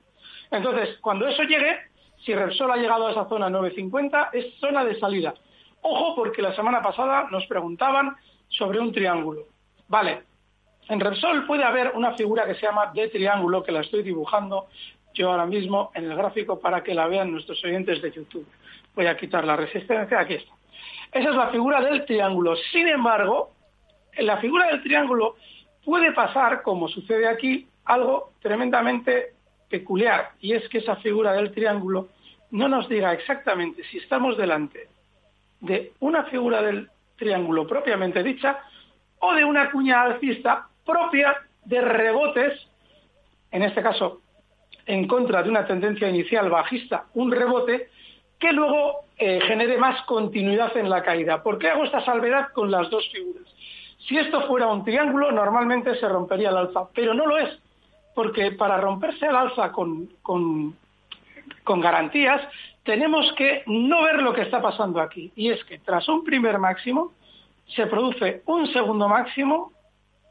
Entonces, 0.51 0.97
cuando 1.01 1.27
eso 1.27 1.43
llegue, 1.43 1.77
si 2.25 2.33
Repsol 2.33 2.71
ha 2.71 2.77
llegado 2.77 3.07
a 3.07 3.12
esa 3.12 3.29
zona 3.29 3.49
950, 3.49 4.31
es 4.33 4.53
zona 4.59 4.83
de 4.83 4.99
salida. 4.99 5.33
Ojo, 5.81 6.15
porque 6.15 6.41
la 6.41 6.55
semana 6.55 6.81
pasada 6.81 7.27
nos 7.31 7.45
preguntaban 7.45 8.15
sobre 8.49 8.79
un 8.79 8.91
triángulo. 8.91 9.45
Vale, 9.88 10.23
en 10.89 10.99
Repsol 10.99 11.45
puede 11.45 11.63
haber 11.63 11.91
una 11.95 12.13
figura 12.13 12.45
que 12.45 12.55
se 12.55 12.65
llama 12.65 12.91
de 12.93 13.07
triángulo, 13.07 13.63
que 13.63 13.71
la 13.71 13.81
estoy 13.81 14.03
dibujando 14.03 14.67
yo 15.13 15.31
ahora 15.31 15.45
mismo 15.45 15.91
en 15.93 16.09
el 16.09 16.17
gráfico 16.17 16.59
para 16.59 16.83
que 16.83 16.93
la 16.93 17.07
vean 17.07 17.31
nuestros 17.31 17.63
oyentes 17.63 18.01
de 18.01 18.12
YouTube. 18.12 18.47
Voy 18.95 19.05
a 19.05 19.17
quitar 19.17 19.45
la 19.45 19.55
resistencia, 19.55 20.19
aquí 20.19 20.35
está. 20.35 20.53
Esa 21.12 21.29
es 21.29 21.35
la 21.35 21.49
figura 21.49 21.81
del 21.81 22.05
triángulo. 22.05 22.55
Sin 22.71 22.88
embargo, 22.88 23.51
en 24.13 24.25
la 24.25 24.38
figura 24.38 24.67
del 24.67 24.81
triángulo 24.83 25.35
puede 25.83 26.12
pasar, 26.12 26.62
como 26.62 26.88
sucede 26.88 27.27
aquí, 27.27 27.67
algo 27.85 28.33
tremendamente 28.41 29.33
peculiar, 29.69 30.31
y 30.39 30.53
es 30.53 30.67
que 30.69 30.79
esa 30.79 30.95
figura 30.97 31.33
del 31.33 31.51
triángulo 31.51 32.09
no 32.51 32.67
nos 32.67 32.89
diga 32.89 33.13
exactamente 33.13 33.83
si 33.85 33.97
estamos 33.97 34.38
delante 34.38 34.88
de 35.62 35.93
una 35.99 36.23
figura 36.25 36.62
del 36.62 36.89
triángulo 37.19 37.67
propiamente 37.67 38.23
dicha 38.23 38.63
o 39.19 39.34
de 39.34 39.43
una 39.43 39.69
cuña 39.69 40.01
alcista 40.01 40.67
propia 40.86 41.36
de 41.65 41.82
rebotes, 41.82 42.53
en 43.51 43.63
este 43.63 43.82
caso 43.82 44.21
en 44.86 45.08
contra 45.08 45.43
de 45.43 45.49
una 45.49 45.67
tendencia 45.67 46.10
inicial 46.10 46.49
bajista, 46.49 47.05
un 47.13 47.32
rebote 47.32 47.89
que 48.39 48.51
luego 48.51 49.01
eh, 49.17 49.39
genere 49.41 49.77
más 49.77 50.01
continuidad 50.03 50.75
en 50.77 50.89
la 50.89 51.03
caída. 51.03 51.43
¿Por 51.43 51.60
qué 51.60 51.69
hago 51.69 51.84
esta 51.84 52.03
salvedad 52.03 52.47
con 52.53 52.71
las 52.71 52.89
dos 52.89 53.08
figuras? 53.12 53.43
Si 54.08 54.17
esto 54.17 54.47
fuera 54.47 54.67
un 54.67 54.84
triángulo, 54.84 55.32
normalmente 55.32 55.95
se 55.99 56.08
rompería 56.08 56.49
el 56.49 56.58
alza, 56.58 56.88
pero 56.95 57.13
no 57.13 57.27
lo 57.27 57.38
es 57.38 57.60
porque 58.19 58.51
para 58.51 58.77
romperse 58.77 59.27
al 59.27 59.36
alza 59.38 59.71
con, 59.71 60.10
con, 60.21 60.75
garantías 61.65 62.41
tenemos 62.84 63.32
que 63.34 63.63
no 63.68 64.04
ver 64.04 64.22
lo 64.22 64.34
que 64.34 64.42
está 64.42 64.62
pasando 64.62 65.00
aquí. 65.00 65.32
Y 65.36 65.50
es 65.50 65.63
que 65.65 65.80
tras 65.80 66.08
un 66.10 66.24
primer 66.24 66.58
máximo 66.58 67.13
se 67.76 67.86
produce 67.88 68.42
un 68.46 68.68
segundo 68.68 69.08
máximo 69.08 69.72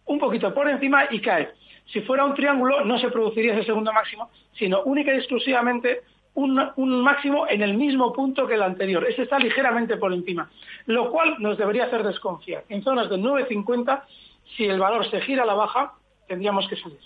un 0.06 0.18
poquito 0.18 0.52
por 0.52 0.68
encima 0.68 1.06
y 1.10 1.20
cae. 1.20 1.50
Si 1.92 2.00
fuera 2.02 2.24
un 2.24 2.34
triángulo 2.34 2.84
no 2.84 2.98
se 2.98 3.10
produciría 3.10 3.54
ese 3.54 3.64
segundo 3.64 3.92
máximo, 3.92 4.30
sino 4.52 4.82
única 4.82 5.12
y 5.14 5.18
exclusivamente 5.18 6.02
un, 6.34 7.02
máximo 7.02 7.46
en 7.48 7.62
el 7.62 7.74
mismo 7.74 8.12
punto 8.12 8.46
que 8.46 8.54
el 8.54 8.62
anterior. 8.62 9.04
Ese 9.08 9.22
está 9.22 9.38
ligeramente 9.38 9.96
por 9.96 10.12
encima, 10.12 10.50
lo 10.86 11.10
cual 11.10 11.36
nos 11.38 11.58
debería 11.58 11.84
hacer 11.84 12.04
desconfiar. 12.04 12.64
En 12.68 12.82
zonas 12.82 13.10
de 13.10 13.16
9.50, 13.16 14.02
si 14.56 14.66
el 14.66 14.78
valor 14.78 15.10
se 15.10 15.20
gira 15.22 15.42
a 15.42 15.46
la 15.46 15.54
baja, 15.54 15.94
tendríamos 16.28 16.68
que 16.68 16.76
salir. 16.76 17.00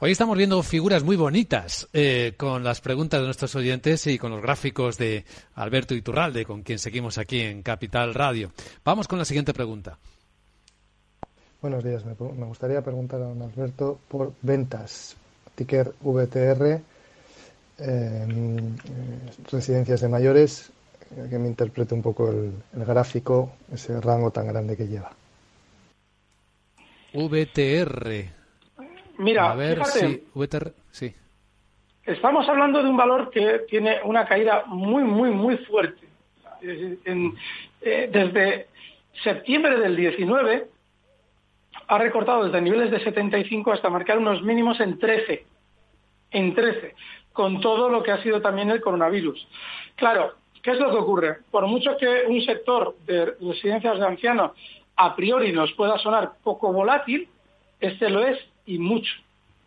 Hoy 0.00 0.10
estamos 0.10 0.36
viendo 0.36 0.60
figuras 0.64 1.04
muy 1.04 1.14
bonitas 1.14 1.88
eh, 1.92 2.34
con 2.36 2.64
las 2.64 2.80
preguntas 2.80 3.20
de 3.20 3.26
nuestros 3.26 3.54
oyentes 3.54 4.08
y 4.08 4.18
con 4.18 4.32
los 4.32 4.42
gráficos 4.42 4.98
de 4.98 5.24
Alberto 5.54 5.94
Iturralde, 5.94 6.44
con 6.44 6.62
quien 6.62 6.80
seguimos 6.80 7.16
aquí 7.16 7.40
en 7.40 7.62
Capital 7.62 8.12
Radio. 8.12 8.50
Vamos 8.84 9.06
con 9.06 9.20
la 9.20 9.24
siguiente 9.24 9.54
pregunta. 9.54 9.96
Buenos 11.62 11.84
días. 11.84 12.04
Me, 12.04 12.12
gustaría 12.12 12.82
preguntar 12.82 13.22
a 13.22 13.26
don 13.26 13.40
Alberto 13.42 14.00
por 14.08 14.32
ventas, 14.42 15.16
ticker 15.54 15.94
VTR, 16.00 16.80
eh, 17.78 18.26
residencias 19.50 20.00
de 20.00 20.08
mayores, 20.08 20.70
que 21.30 21.38
me 21.38 21.46
interprete 21.46 21.94
un 21.94 22.02
poco 22.02 22.30
el 22.30 22.52
gráfico, 22.84 23.52
ese 23.72 24.00
rango 24.00 24.32
tan 24.32 24.48
grande 24.48 24.76
que 24.76 24.88
lleva. 24.88 25.12
VTR. 27.12 28.43
Mira, 29.18 29.54
fíjate, 29.56 30.24
sí. 30.90 31.14
Estamos 32.04 32.48
hablando 32.48 32.82
de 32.82 32.88
un 32.88 32.96
valor 32.96 33.30
que 33.30 33.60
tiene 33.68 34.00
una 34.04 34.26
caída 34.26 34.64
muy, 34.66 35.02
muy, 35.04 35.30
muy 35.30 35.56
fuerte. 35.58 36.06
Eh, 36.60 38.08
desde 38.10 38.68
septiembre 39.22 39.78
del 39.78 39.96
19 39.96 40.68
ha 41.86 41.98
recortado 41.98 42.44
desde 42.44 42.60
niveles 42.60 42.90
de 42.90 43.02
75 43.02 43.72
hasta 43.72 43.90
marcar 43.90 44.18
unos 44.18 44.42
mínimos 44.42 44.80
en 44.80 44.98
13, 44.98 45.44
en 46.30 46.54
13, 46.54 46.94
con 47.32 47.60
todo 47.60 47.88
lo 47.88 48.02
que 48.02 48.12
ha 48.12 48.22
sido 48.22 48.40
también 48.40 48.70
el 48.70 48.80
coronavirus. 48.80 49.46
Claro, 49.96 50.34
¿qué 50.62 50.72
es 50.72 50.78
lo 50.78 50.90
que 50.90 50.96
ocurre? 50.96 51.38
Por 51.50 51.66
mucho 51.66 51.96
que 51.98 52.24
un 52.26 52.40
sector 52.42 52.96
de 53.06 53.34
residencias 53.40 53.98
de 53.98 54.06
ancianos 54.06 54.52
a 54.96 55.14
priori 55.14 55.52
nos 55.52 55.72
pueda 55.72 55.98
sonar 55.98 56.32
poco 56.42 56.72
volátil, 56.72 57.28
este 57.80 58.08
lo 58.08 58.24
es 58.24 58.38
y 58.66 58.78
mucho. 58.78 59.12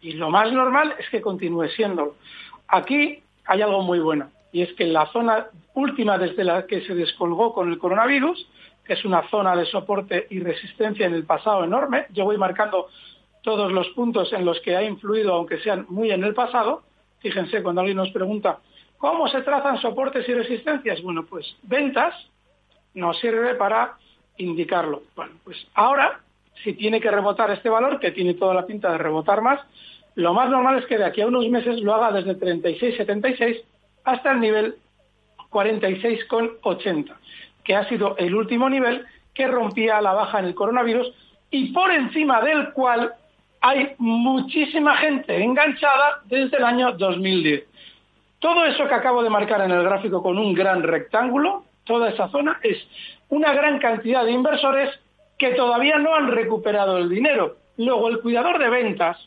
Y 0.02 0.14
lo 0.14 0.30
más 0.30 0.52
normal 0.52 0.96
es 1.00 1.10
que 1.10 1.22
continúe 1.22 1.68
siéndolo. 1.70 2.16
Aquí 2.68 3.22
hay 3.46 3.62
algo 3.62 3.82
muy 3.82 4.00
bueno, 4.00 4.30
y 4.52 4.62
es 4.62 4.74
que 4.74 4.86
la 4.86 5.06
zona 5.08 5.48
última 5.74 6.18
desde 6.18 6.44
la 6.44 6.66
que 6.66 6.82
se 6.82 6.96
descolgó 6.96 7.54
con 7.54 7.72
el 7.72 7.78
coronavirus, 7.78 8.48
que 8.84 8.94
es 8.94 9.06
una 9.06 9.28
zona 9.30 9.56
de 9.56 9.66
soporte 9.66 10.28
y 10.30 10.40
resistencia 10.40 11.06
en 11.06 11.14
el 11.14 11.26
pasado 11.26 11.64
enorme, 11.64 12.06
yo 12.12 12.24
voy 12.24 12.38
marcando 12.38 12.88
todos 13.44 13.72
los 13.72 13.88
puntos 13.90 14.34
en 14.34 14.46
los 14.46 14.60
que 14.62 14.76
ha 14.76 14.84
influido, 14.84 15.34
aunque 15.34 15.60
sean 15.60 15.86
muy 15.90 16.12
en 16.12 16.24
el 16.24 16.34
pasado. 16.34 16.84
Fíjense, 17.20 17.64
cuando 17.64 17.82
alguien 17.82 17.98
nos 17.98 18.12
pregunta, 18.12 18.60
¿cómo 18.98 19.28
se 19.28 19.42
trazan 19.42 19.80
soportes 19.80 20.28
y 20.28 20.34
resistencias? 20.34 21.02
Bueno, 21.02 21.26
pues 21.26 21.56
ventas 21.64 22.14
nos 22.94 23.20
sirve 23.20 23.56
para 23.56 23.98
indicarlo. 24.38 25.04
Bueno, 25.16 25.34
pues 25.44 25.58
ahora, 25.76 26.20
si 26.64 26.74
tiene 26.74 27.00
que 27.00 27.12
rebotar 27.12 27.52
este 27.52 27.70
valor, 27.70 28.00
que 28.00 28.12
tiene 28.12 28.34
toda 28.34 28.54
la 28.54 28.66
pinta 28.66 28.92
de 28.92 28.98
rebotar 28.98 29.42
más, 29.42 29.60
lo 30.16 30.34
más 30.34 30.50
normal 30.50 30.80
es 30.80 30.86
que 30.86 30.98
de 30.98 31.06
aquí 31.06 31.22
a 31.22 31.28
unos 31.28 31.48
meses 31.50 31.80
lo 31.82 31.94
haga 31.94 32.12
desde 32.12 32.40
36,76 32.40 33.62
hasta 34.04 34.32
el 34.32 34.40
nivel 34.40 34.76
46,80, 35.52 37.14
que 37.64 37.76
ha 37.76 37.88
sido 37.88 38.18
el 38.18 38.34
último 38.34 38.70
nivel 38.70 39.06
que 39.34 39.48
rompía 39.48 40.02
la 40.02 40.14
baja 40.14 40.40
en 40.40 40.46
el 40.46 40.56
coronavirus 40.56 41.14
y 41.52 41.72
por 41.72 41.92
encima 41.92 42.42
del 42.42 42.72
cual 42.74 43.14
hay 43.62 43.94
muchísima 43.98 44.98
gente 44.98 45.44
enganchada 45.44 46.22
desde 46.26 46.58
el 46.58 46.64
año 46.64 46.94
2010. 46.94 47.64
Todo 48.40 48.66
eso 48.66 48.88
que 48.88 48.94
acabo 48.94 49.24
de 49.24 49.30
marcar 49.30 49.62
en 49.62 49.72
el 49.72 49.84
gráfico 49.84 50.22
con 50.22 50.38
un 50.38 50.54
gran 50.54 50.84
rectángulo, 50.84 51.64
toda 51.84 52.10
esa 52.10 52.28
zona, 52.30 52.60
es 52.64 52.78
una 53.30 53.54
gran 53.54 53.80
cantidad 53.80 54.26
de 54.26 54.32
inversores 54.32 54.90
que 55.38 55.52
todavía 55.52 55.98
no 55.98 56.16
han 56.16 56.32
recuperado 56.32 56.98
el 56.98 57.10
dinero. 57.10 57.58
Luego, 57.78 58.10
el 58.10 58.20
cuidador 58.20 58.60
de 58.60 58.70
ventas 58.70 59.18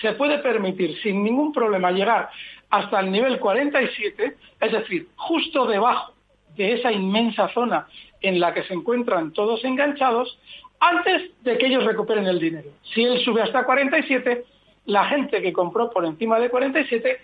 se 0.00 0.12
puede 0.12 0.38
permitir 0.38 1.00
sin 1.02 1.22
ningún 1.22 1.52
problema 1.52 1.90
llegar 1.90 2.30
hasta 2.70 3.00
el 3.00 3.10
nivel 3.10 3.38
47, 3.38 4.36
es 4.60 4.72
decir, 4.72 5.08
justo 5.16 5.66
debajo 5.66 6.14
de 6.56 6.74
esa 6.74 6.90
inmensa 6.90 7.48
zona 7.48 7.86
en 8.20 8.40
la 8.40 8.54
que 8.54 8.62
se 8.64 8.74
encuentran 8.74 9.32
todos 9.32 9.64
enganchados, 9.64 10.38
antes 10.80 11.30
de 11.42 11.58
que 11.58 11.66
ellos 11.66 11.84
recuperen 11.84 12.26
el 12.26 12.38
dinero. 12.38 12.70
Si 12.94 13.04
él 13.04 13.20
sube 13.24 13.42
hasta 13.42 13.64
47, 13.64 14.44
la 14.86 15.04
gente 15.06 15.40
que 15.40 15.52
compró 15.52 15.90
por 15.90 16.04
encima 16.04 16.40
de 16.40 16.50
47 16.50 17.20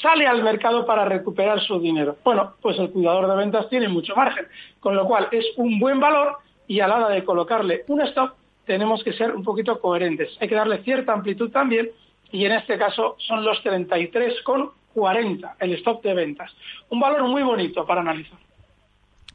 sale 0.00 0.26
al 0.26 0.42
mercado 0.42 0.86
para 0.86 1.04
recuperar 1.04 1.60
su 1.60 1.78
dinero. 1.80 2.16
Bueno, 2.24 2.54
pues 2.62 2.78
el 2.78 2.90
cuidador 2.90 3.28
de 3.28 3.36
ventas 3.36 3.68
tiene 3.68 3.88
mucho 3.88 4.16
margen, 4.16 4.46
con 4.80 4.94
lo 4.94 5.06
cual 5.06 5.28
es 5.32 5.44
un 5.56 5.78
buen 5.78 6.00
valor 6.00 6.38
y 6.66 6.80
a 6.80 6.88
la 6.88 6.96
hora 6.96 7.08
de 7.10 7.24
colocarle 7.24 7.84
un 7.88 8.00
stop 8.02 8.34
tenemos 8.66 9.02
que 9.04 9.12
ser 9.12 9.34
un 9.34 9.44
poquito 9.44 9.80
coherentes. 9.80 10.30
Hay 10.40 10.48
que 10.48 10.54
darle 10.54 10.82
cierta 10.82 11.12
amplitud 11.12 11.50
también 11.50 11.90
y 12.32 12.44
en 12.44 12.52
este 12.52 12.78
caso 12.78 13.16
son 13.18 13.44
los 13.44 13.62
33,40 13.62 15.54
el 15.60 15.74
stop 15.74 16.02
de 16.02 16.14
ventas. 16.14 16.52
Un 16.90 17.00
valor 17.00 17.28
muy 17.28 17.42
bonito 17.42 17.86
para 17.86 18.00
analizar. 18.00 18.38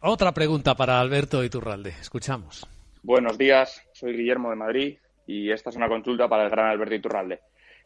Otra 0.00 0.32
pregunta 0.32 0.74
para 0.74 1.00
Alberto 1.00 1.42
Iturralde. 1.42 1.90
Escuchamos. 2.00 2.66
Buenos 3.02 3.38
días, 3.38 3.82
soy 3.92 4.14
Guillermo 4.14 4.50
de 4.50 4.56
Madrid 4.56 4.98
y 5.26 5.50
esta 5.50 5.70
es 5.70 5.76
una 5.76 5.88
consulta 5.88 6.28
para 6.28 6.44
el 6.44 6.50
gran 6.50 6.66
Alberto 6.66 6.94
Iturralde. 6.94 7.40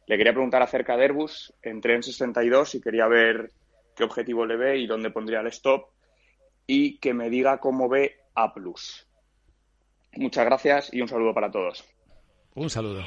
Le 0.06 0.18
quería 0.18 0.32
preguntar 0.32 0.62
acerca 0.62 0.96
de 0.96 1.04
Airbus. 1.04 1.54
Entré 1.62 1.94
en 1.94 2.02
62 2.02 2.74
y 2.74 2.80
quería 2.80 3.06
ver 3.06 3.50
qué 3.94 4.04
objetivo 4.04 4.46
le 4.46 4.56
ve 4.56 4.78
y 4.78 4.86
dónde 4.86 5.10
pondría 5.10 5.40
el 5.40 5.46
stop 5.48 5.88
y 6.66 6.98
que 6.98 7.14
me 7.14 7.30
diga 7.30 7.58
cómo 7.58 7.88
ve 7.88 8.16
A+. 8.34 8.52
Muchas 10.16 10.44
gracias 10.44 10.94
y 10.94 11.00
un 11.00 11.08
saludo 11.08 11.34
para 11.34 11.50
todos. 11.50 11.84
Un 12.54 12.70
saludo. 12.70 13.02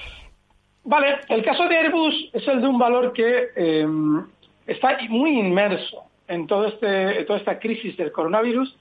Vale, 0.83 1.19
el 1.29 1.43
caso 1.43 1.67
de 1.67 1.77
Airbus 1.77 2.29
es 2.33 2.47
el 2.47 2.61
de 2.61 2.67
un 2.67 2.79
valor 2.79 3.13
que 3.13 3.49
em, 3.55 4.25
está 4.65 4.97
muy 5.09 5.39
inmerso 5.39 6.03
en 6.27 6.47
todo 6.47 6.67
este, 6.67 7.23
toda 7.25 7.39
esta 7.39 7.59
crisis 7.59 7.95
del 7.97 8.11
coronavirus 8.11 8.77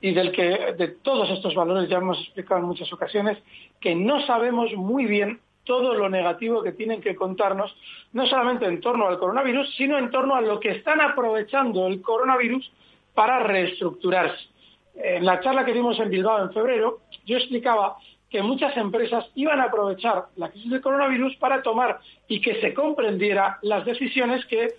y 0.00 0.12
del 0.12 0.32
que 0.32 0.74
de 0.76 0.88
todos 0.88 1.30
estos 1.30 1.54
valores 1.54 1.88
ya 1.88 1.98
hemos 1.98 2.18
explicado 2.20 2.60
en 2.60 2.66
muchas 2.66 2.92
ocasiones 2.92 3.38
que 3.80 3.94
no 3.94 4.24
sabemos 4.26 4.72
muy 4.74 5.06
bien 5.06 5.40
todo 5.66 5.92
lo 5.94 6.08
negativo 6.08 6.62
que 6.62 6.72
tienen 6.72 7.02
que 7.02 7.14
contarnos, 7.14 7.76
no 8.14 8.26
solamente 8.26 8.64
en 8.64 8.80
torno 8.80 9.06
al 9.06 9.18
coronavirus, 9.18 9.74
sino 9.76 9.98
en 9.98 10.10
torno 10.10 10.34
a 10.34 10.40
lo 10.40 10.58
que 10.58 10.70
están 10.70 11.02
aprovechando 11.02 11.86
el 11.86 12.00
coronavirus 12.00 12.72
para 13.14 13.40
reestructurarse. 13.40 14.46
En 14.94 15.26
la 15.26 15.40
charla 15.40 15.66
que 15.66 15.74
dimos 15.74 15.98
en 16.00 16.08
Bilbao 16.08 16.42
en 16.42 16.52
febrero, 16.52 17.00
yo 17.26 17.36
explicaba 17.36 17.96
que 18.30 18.42
muchas 18.42 18.76
empresas 18.76 19.26
iban 19.34 19.60
a 19.60 19.64
aprovechar 19.64 20.26
la 20.36 20.50
crisis 20.50 20.70
del 20.70 20.80
coronavirus 20.80 21.36
para 21.36 21.62
tomar 21.62 22.00
y 22.28 22.40
que 22.40 22.60
se 22.60 22.72
comprendiera 22.72 23.58
las 23.62 23.84
decisiones 23.84 24.44
que 24.46 24.74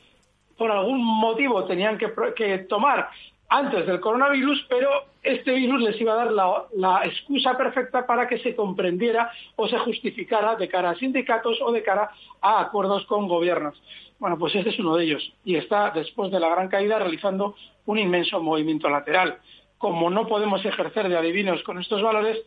por 0.58 0.72
algún 0.72 1.04
motivo 1.04 1.66
tenían 1.66 1.98
que, 1.98 2.58
tomar 2.70 3.10
antes 3.50 3.86
del 3.86 4.00
coronavirus, 4.00 4.66
pero 4.70 4.90
este 5.24 5.54
virus 5.54 5.82
les 5.82 6.00
iba 6.02 6.14
a 6.14 6.26
dar 6.26 6.32
la, 6.32 7.02
excusa 7.06 7.58
perfecta 7.58 8.06
para 8.06 8.28
que 8.28 8.40
se 8.40 8.56
comprendiera 8.56 9.32
o 9.56 9.68
se 9.68 9.78
justificara 9.80 10.56
de 10.56 10.68
cara 10.68 10.92
a 10.92 10.96
sindicatos 10.96 11.60
o 11.62 11.72
de 11.72 11.84
cara 11.84 12.12
a 12.42 12.62
acuerdos 12.62 13.06
con 13.06 13.28
gobiernos. 13.28 13.82
Bueno, 14.20 14.38
pues 14.38 14.56
este 14.56 14.70
es 14.72 14.80
uno 14.80 14.96
de 14.96 15.06
ellos 15.06 15.34
y 15.46 15.56
está, 15.56 15.92
después 15.92 16.32
de 16.32 16.40
la 16.40 16.50
gran 16.50 16.68
caída, 16.68 17.00
realizando 17.00 17.56
un 17.86 18.00
inmenso 18.00 18.42
movimiento 18.42 18.90
lateral. 18.90 19.40
Como 19.78 20.10
no 20.10 20.28
podemos 20.28 20.66
ejercer 20.66 21.08
de 21.08 21.18
adivinos 21.18 21.62
con 21.64 21.80
estos 21.80 22.02
valores, 22.02 22.38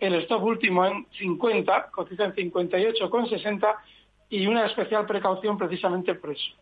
el 0.00 0.14
stop 0.14 0.42
último 0.42 0.84
en 0.86 1.06
50, 1.18 1.90
cotiza 1.92 2.24
en 2.24 2.34
58,60 2.34 3.76
y 4.30 4.46
una 4.46 4.66
especial 4.66 5.06
precaución 5.06 5.56
precisamente 5.56 6.14
por 6.14 6.32
eso. 6.32 6.52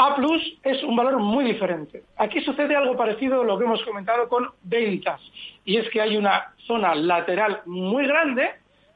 A 0.00 0.14
Plus 0.14 0.58
es 0.62 0.82
un 0.84 0.94
valor 0.94 1.18
muy 1.18 1.44
diferente. 1.44 2.04
Aquí 2.16 2.40
sucede 2.40 2.76
algo 2.76 2.96
parecido 2.96 3.42
a 3.42 3.44
lo 3.44 3.58
que 3.58 3.64
hemos 3.64 3.82
comentado 3.82 4.28
con 4.28 4.48
ventas, 4.62 5.20
y 5.64 5.76
es 5.76 5.90
que 5.90 6.00
hay 6.00 6.16
una 6.16 6.54
zona 6.68 6.94
lateral 6.94 7.62
muy 7.66 8.06
grande, 8.06 8.48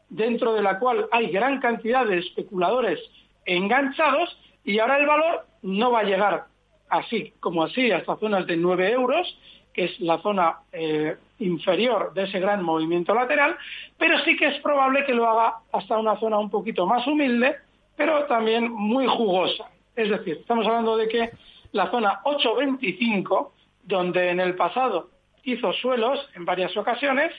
dentro 0.09 0.55
de 0.55 0.63
la 0.63 0.79
cual 0.79 1.09
hay 1.11 1.33
gran 1.33 1.59
cantidad 1.59 2.07
de 2.07 2.19
especuladores 2.19 3.01
enganchados, 3.45 4.39
y 4.65 4.79
ahora 4.79 4.99
el 4.99 5.07
valor 5.07 5.47
no 5.63 5.91
va 5.91 6.01
a 6.01 6.05
llegar 6.05 6.45
así 6.89 7.33
como 7.41 7.65
así 7.65 7.91
hasta 7.91 8.17
zonas 8.17 8.47
de 8.47 8.57
9 8.57 8.93
euros, 8.93 9.37
que 9.75 9.87
es 9.87 9.99
la 9.99 10.19
zona 10.19 10.59
eh, 10.71 11.17
inferior 11.41 12.13
de 12.15 12.25
ese 12.25 12.39
gran 12.39 12.63
movimiento 12.63 13.13
lateral, 13.13 13.57
pero 13.99 14.21
sí 14.21 14.37
que 14.37 14.47
es 14.47 14.61
probable 14.61 15.05
que 15.05 15.15
lo 15.15 15.29
haga 15.29 15.57
hasta 15.73 15.99
una 15.99 16.17
zona 16.21 16.39
un 16.39 16.51
poquito 16.51 16.87
más 16.87 17.05
humilde, 17.09 17.57
pero 17.97 18.27
también 18.27 18.71
muy 18.71 19.09
jugosa. 19.09 19.65
Es 19.97 20.09
decir, 20.11 20.39
estamos 20.41 20.67
hablando 20.67 20.97
de 20.97 21.09
que 21.09 21.31
la 21.73 21.91
zona 21.91 22.21
825, 22.25 23.53
donde 23.85 24.31
en 24.31 24.41
el 24.41 24.55
pasado 24.55 25.11
hizo 25.45 25.73
suelos 25.73 26.19
en 26.35 26.45
varias 26.45 26.77
ocasiones, 26.77 27.33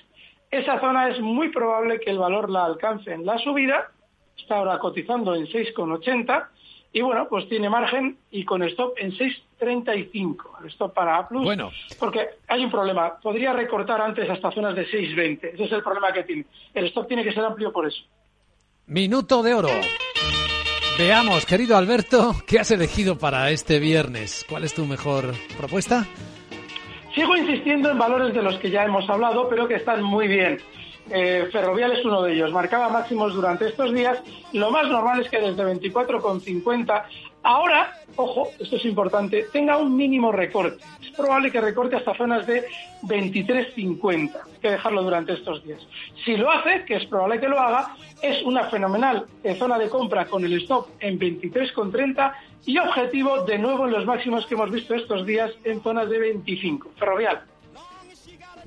esa 0.51 0.79
zona 0.79 1.09
es 1.09 1.19
muy 1.19 1.49
probable 1.49 1.99
que 1.99 2.11
el 2.11 2.19
valor 2.19 2.49
la 2.49 2.65
alcance 2.65 3.11
en 3.11 3.25
la 3.25 3.37
subida, 3.39 3.91
está 4.37 4.57
ahora 4.57 4.77
cotizando 4.79 5.35
en 5.35 5.47
6,80 5.47 6.47
y 6.91 7.01
bueno, 7.01 7.27
pues 7.27 7.49
tiene 7.49 7.69
margen 7.69 8.17
y 8.29 8.45
con 8.45 8.61
stop 8.63 8.93
en 8.97 9.11
6,35, 9.13 10.35
el 10.61 10.67
stop 10.67 10.93
para 10.93 11.17
A+, 11.17 11.27
bueno. 11.31 11.71
porque 11.97 12.29
hay 12.47 12.63
un 12.63 12.69
problema, 12.69 13.17
podría 13.19 13.51
recortar 13.53 13.99
antes 13.99 14.29
hasta 14.29 14.51
zonas 14.51 14.75
de 14.75 14.85
6,20, 14.85 15.53
ese 15.53 15.63
es 15.63 15.71
el 15.71 15.81
problema 15.81 16.13
que 16.13 16.23
tiene. 16.23 16.45
El 16.73 16.85
stop 16.85 17.07
tiene 17.07 17.23
que 17.23 17.33
ser 17.33 17.43
amplio 17.43 17.71
por 17.71 17.87
eso. 17.87 18.03
Minuto 18.85 19.41
de 19.41 19.53
oro. 19.55 19.69
Veamos, 20.97 21.47
querido 21.47 21.75
Alberto, 21.75 22.35
¿qué 22.45 22.59
has 22.59 22.69
elegido 22.69 23.17
para 23.17 23.49
este 23.49 23.79
viernes? 23.79 24.45
¿Cuál 24.47 24.63
es 24.63 24.75
tu 24.75 24.85
mejor 24.85 25.33
propuesta? 25.57 26.05
Sigo 27.15 27.35
insistiendo 27.35 27.89
en 27.89 27.97
valores 27.97 28.31
de 28.35 28.43
los 28.43 28.59
que 28.59 28.69
ya 28.69 28.83
hemos 28.83 29.09
hablado, 29.09 29.49
pero 29.49 29.67
que 29.67 29.75
están 29.75 30.03
muy 30.03 30.27
bien. 30.27 30.59
Eh, 31.09 31.49
Ferrovial 31.51 31.91
es 31.91 32.05
uno 32.05 32.21
de 32.21 32.33
ellos. 32.33 32.51
Marcaba 32.51 32.89
máximos 32.89 33.33
durante 33.33 33.67
estos 33.67 33.93
días. 33.93 34.21
Lo 34.53 34.71
más 34.71 34.87
normal 34.87 35.21
es 35.21 35.29
que 35.29 35.39
desde 35.39 35.63
24,50 35.63 37.03
Ahora, 37.45 37.91
ojo, 38.15 38.51
esto 38.57 38.77
es 38.77 38.85
importante, 38.85 39.47
tenga 39.51 39.75
un 39.75 39.97
mínimo 39.97 40.31
recorte. 40.31 40.81
Es 41.01 41.11
probable 41.11 41.51
que 41.51 41.59
recorte 41.59 41.97
hasta 41.97 42.15
zonas 42.15 42.47
de 42.47 42.63
23.50. 43.03 44.31
Hay 44.45 44.59
que 44.61 44.69
dejarlo 44.71 45.03
durante 45.03 45.33
estos 45.33 45.61
días. 45.65 45.85
Si 46.23 46.37
lo 46.37 46.49
hace, 46.49 46.85
que 46.85 46.95
es 46.95 47.05
probable 47.05 47.41
que 47.41 47.49
lo 47.49 47.59
haga, 47.59 47.97
es 48.21 48.41
una 48.43 48.69
fenomenal 48.69 49.25
eh, 49.43 49.55
zona 49.55 49.77
de 49.77 49.89
compra 49.89 50.25
con 50.25 50.45
el 50.45 50.53
stop 50.61 50.87
en 51.01 51.19
23,30 51.19 52.33
y 52.65 52.77
objetivo 52.77 53.43
de 53.43 53.59
nuevo 53.59 53.87
en 53.87 53.91
los 53.91 54.05
máximos 54.05 54.45
que 54.45 54.53
hemos 54.53 54.71
visto 54.71 54.95
estos 54.95 55.25
días 55.25 55.51
en 55.65 55.83
zonas 55.83 56.09
de 56.09 56.19
25. 56.19 56.91
Ferrovial. 56.97 57.43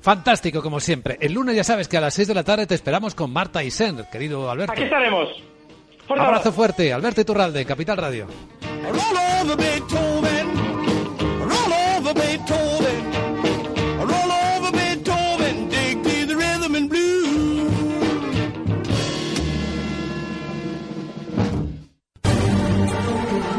Fantástico, 0.07 0.61
como 0.61 0.79
siempre. 0.79 1.17
El 1.19 1.33
lunes 1.33 1.53
ya 1.53 1.65
sabes 1.65 1.89
que 1.89 1.97
a 1.97 1.99
las 1.99 2.13
6 2.13 2.29
de 2.29 2.33
la 2.33 2.45
tarde 2.45 2.65
te 2.65 2.75
esperamos 2.75 3.13
con 3.13 3.29
Marta 3.29 3.61
y 3.61 3.69
Sen, 3.69 4.05
querido 4.09 4.49
Alberto. 4.49 4.71
Aquí 4.71 4.83
estaremos. 4.83 5.27
Un 6.07 6.19
abrazo 6.21 6.53
fuerte. 6.53 6.93
Alberto 6.93 7.19
Iturralde, 7.19 7.65
Capital 7.65 7.97
Radio. 7.97 8.27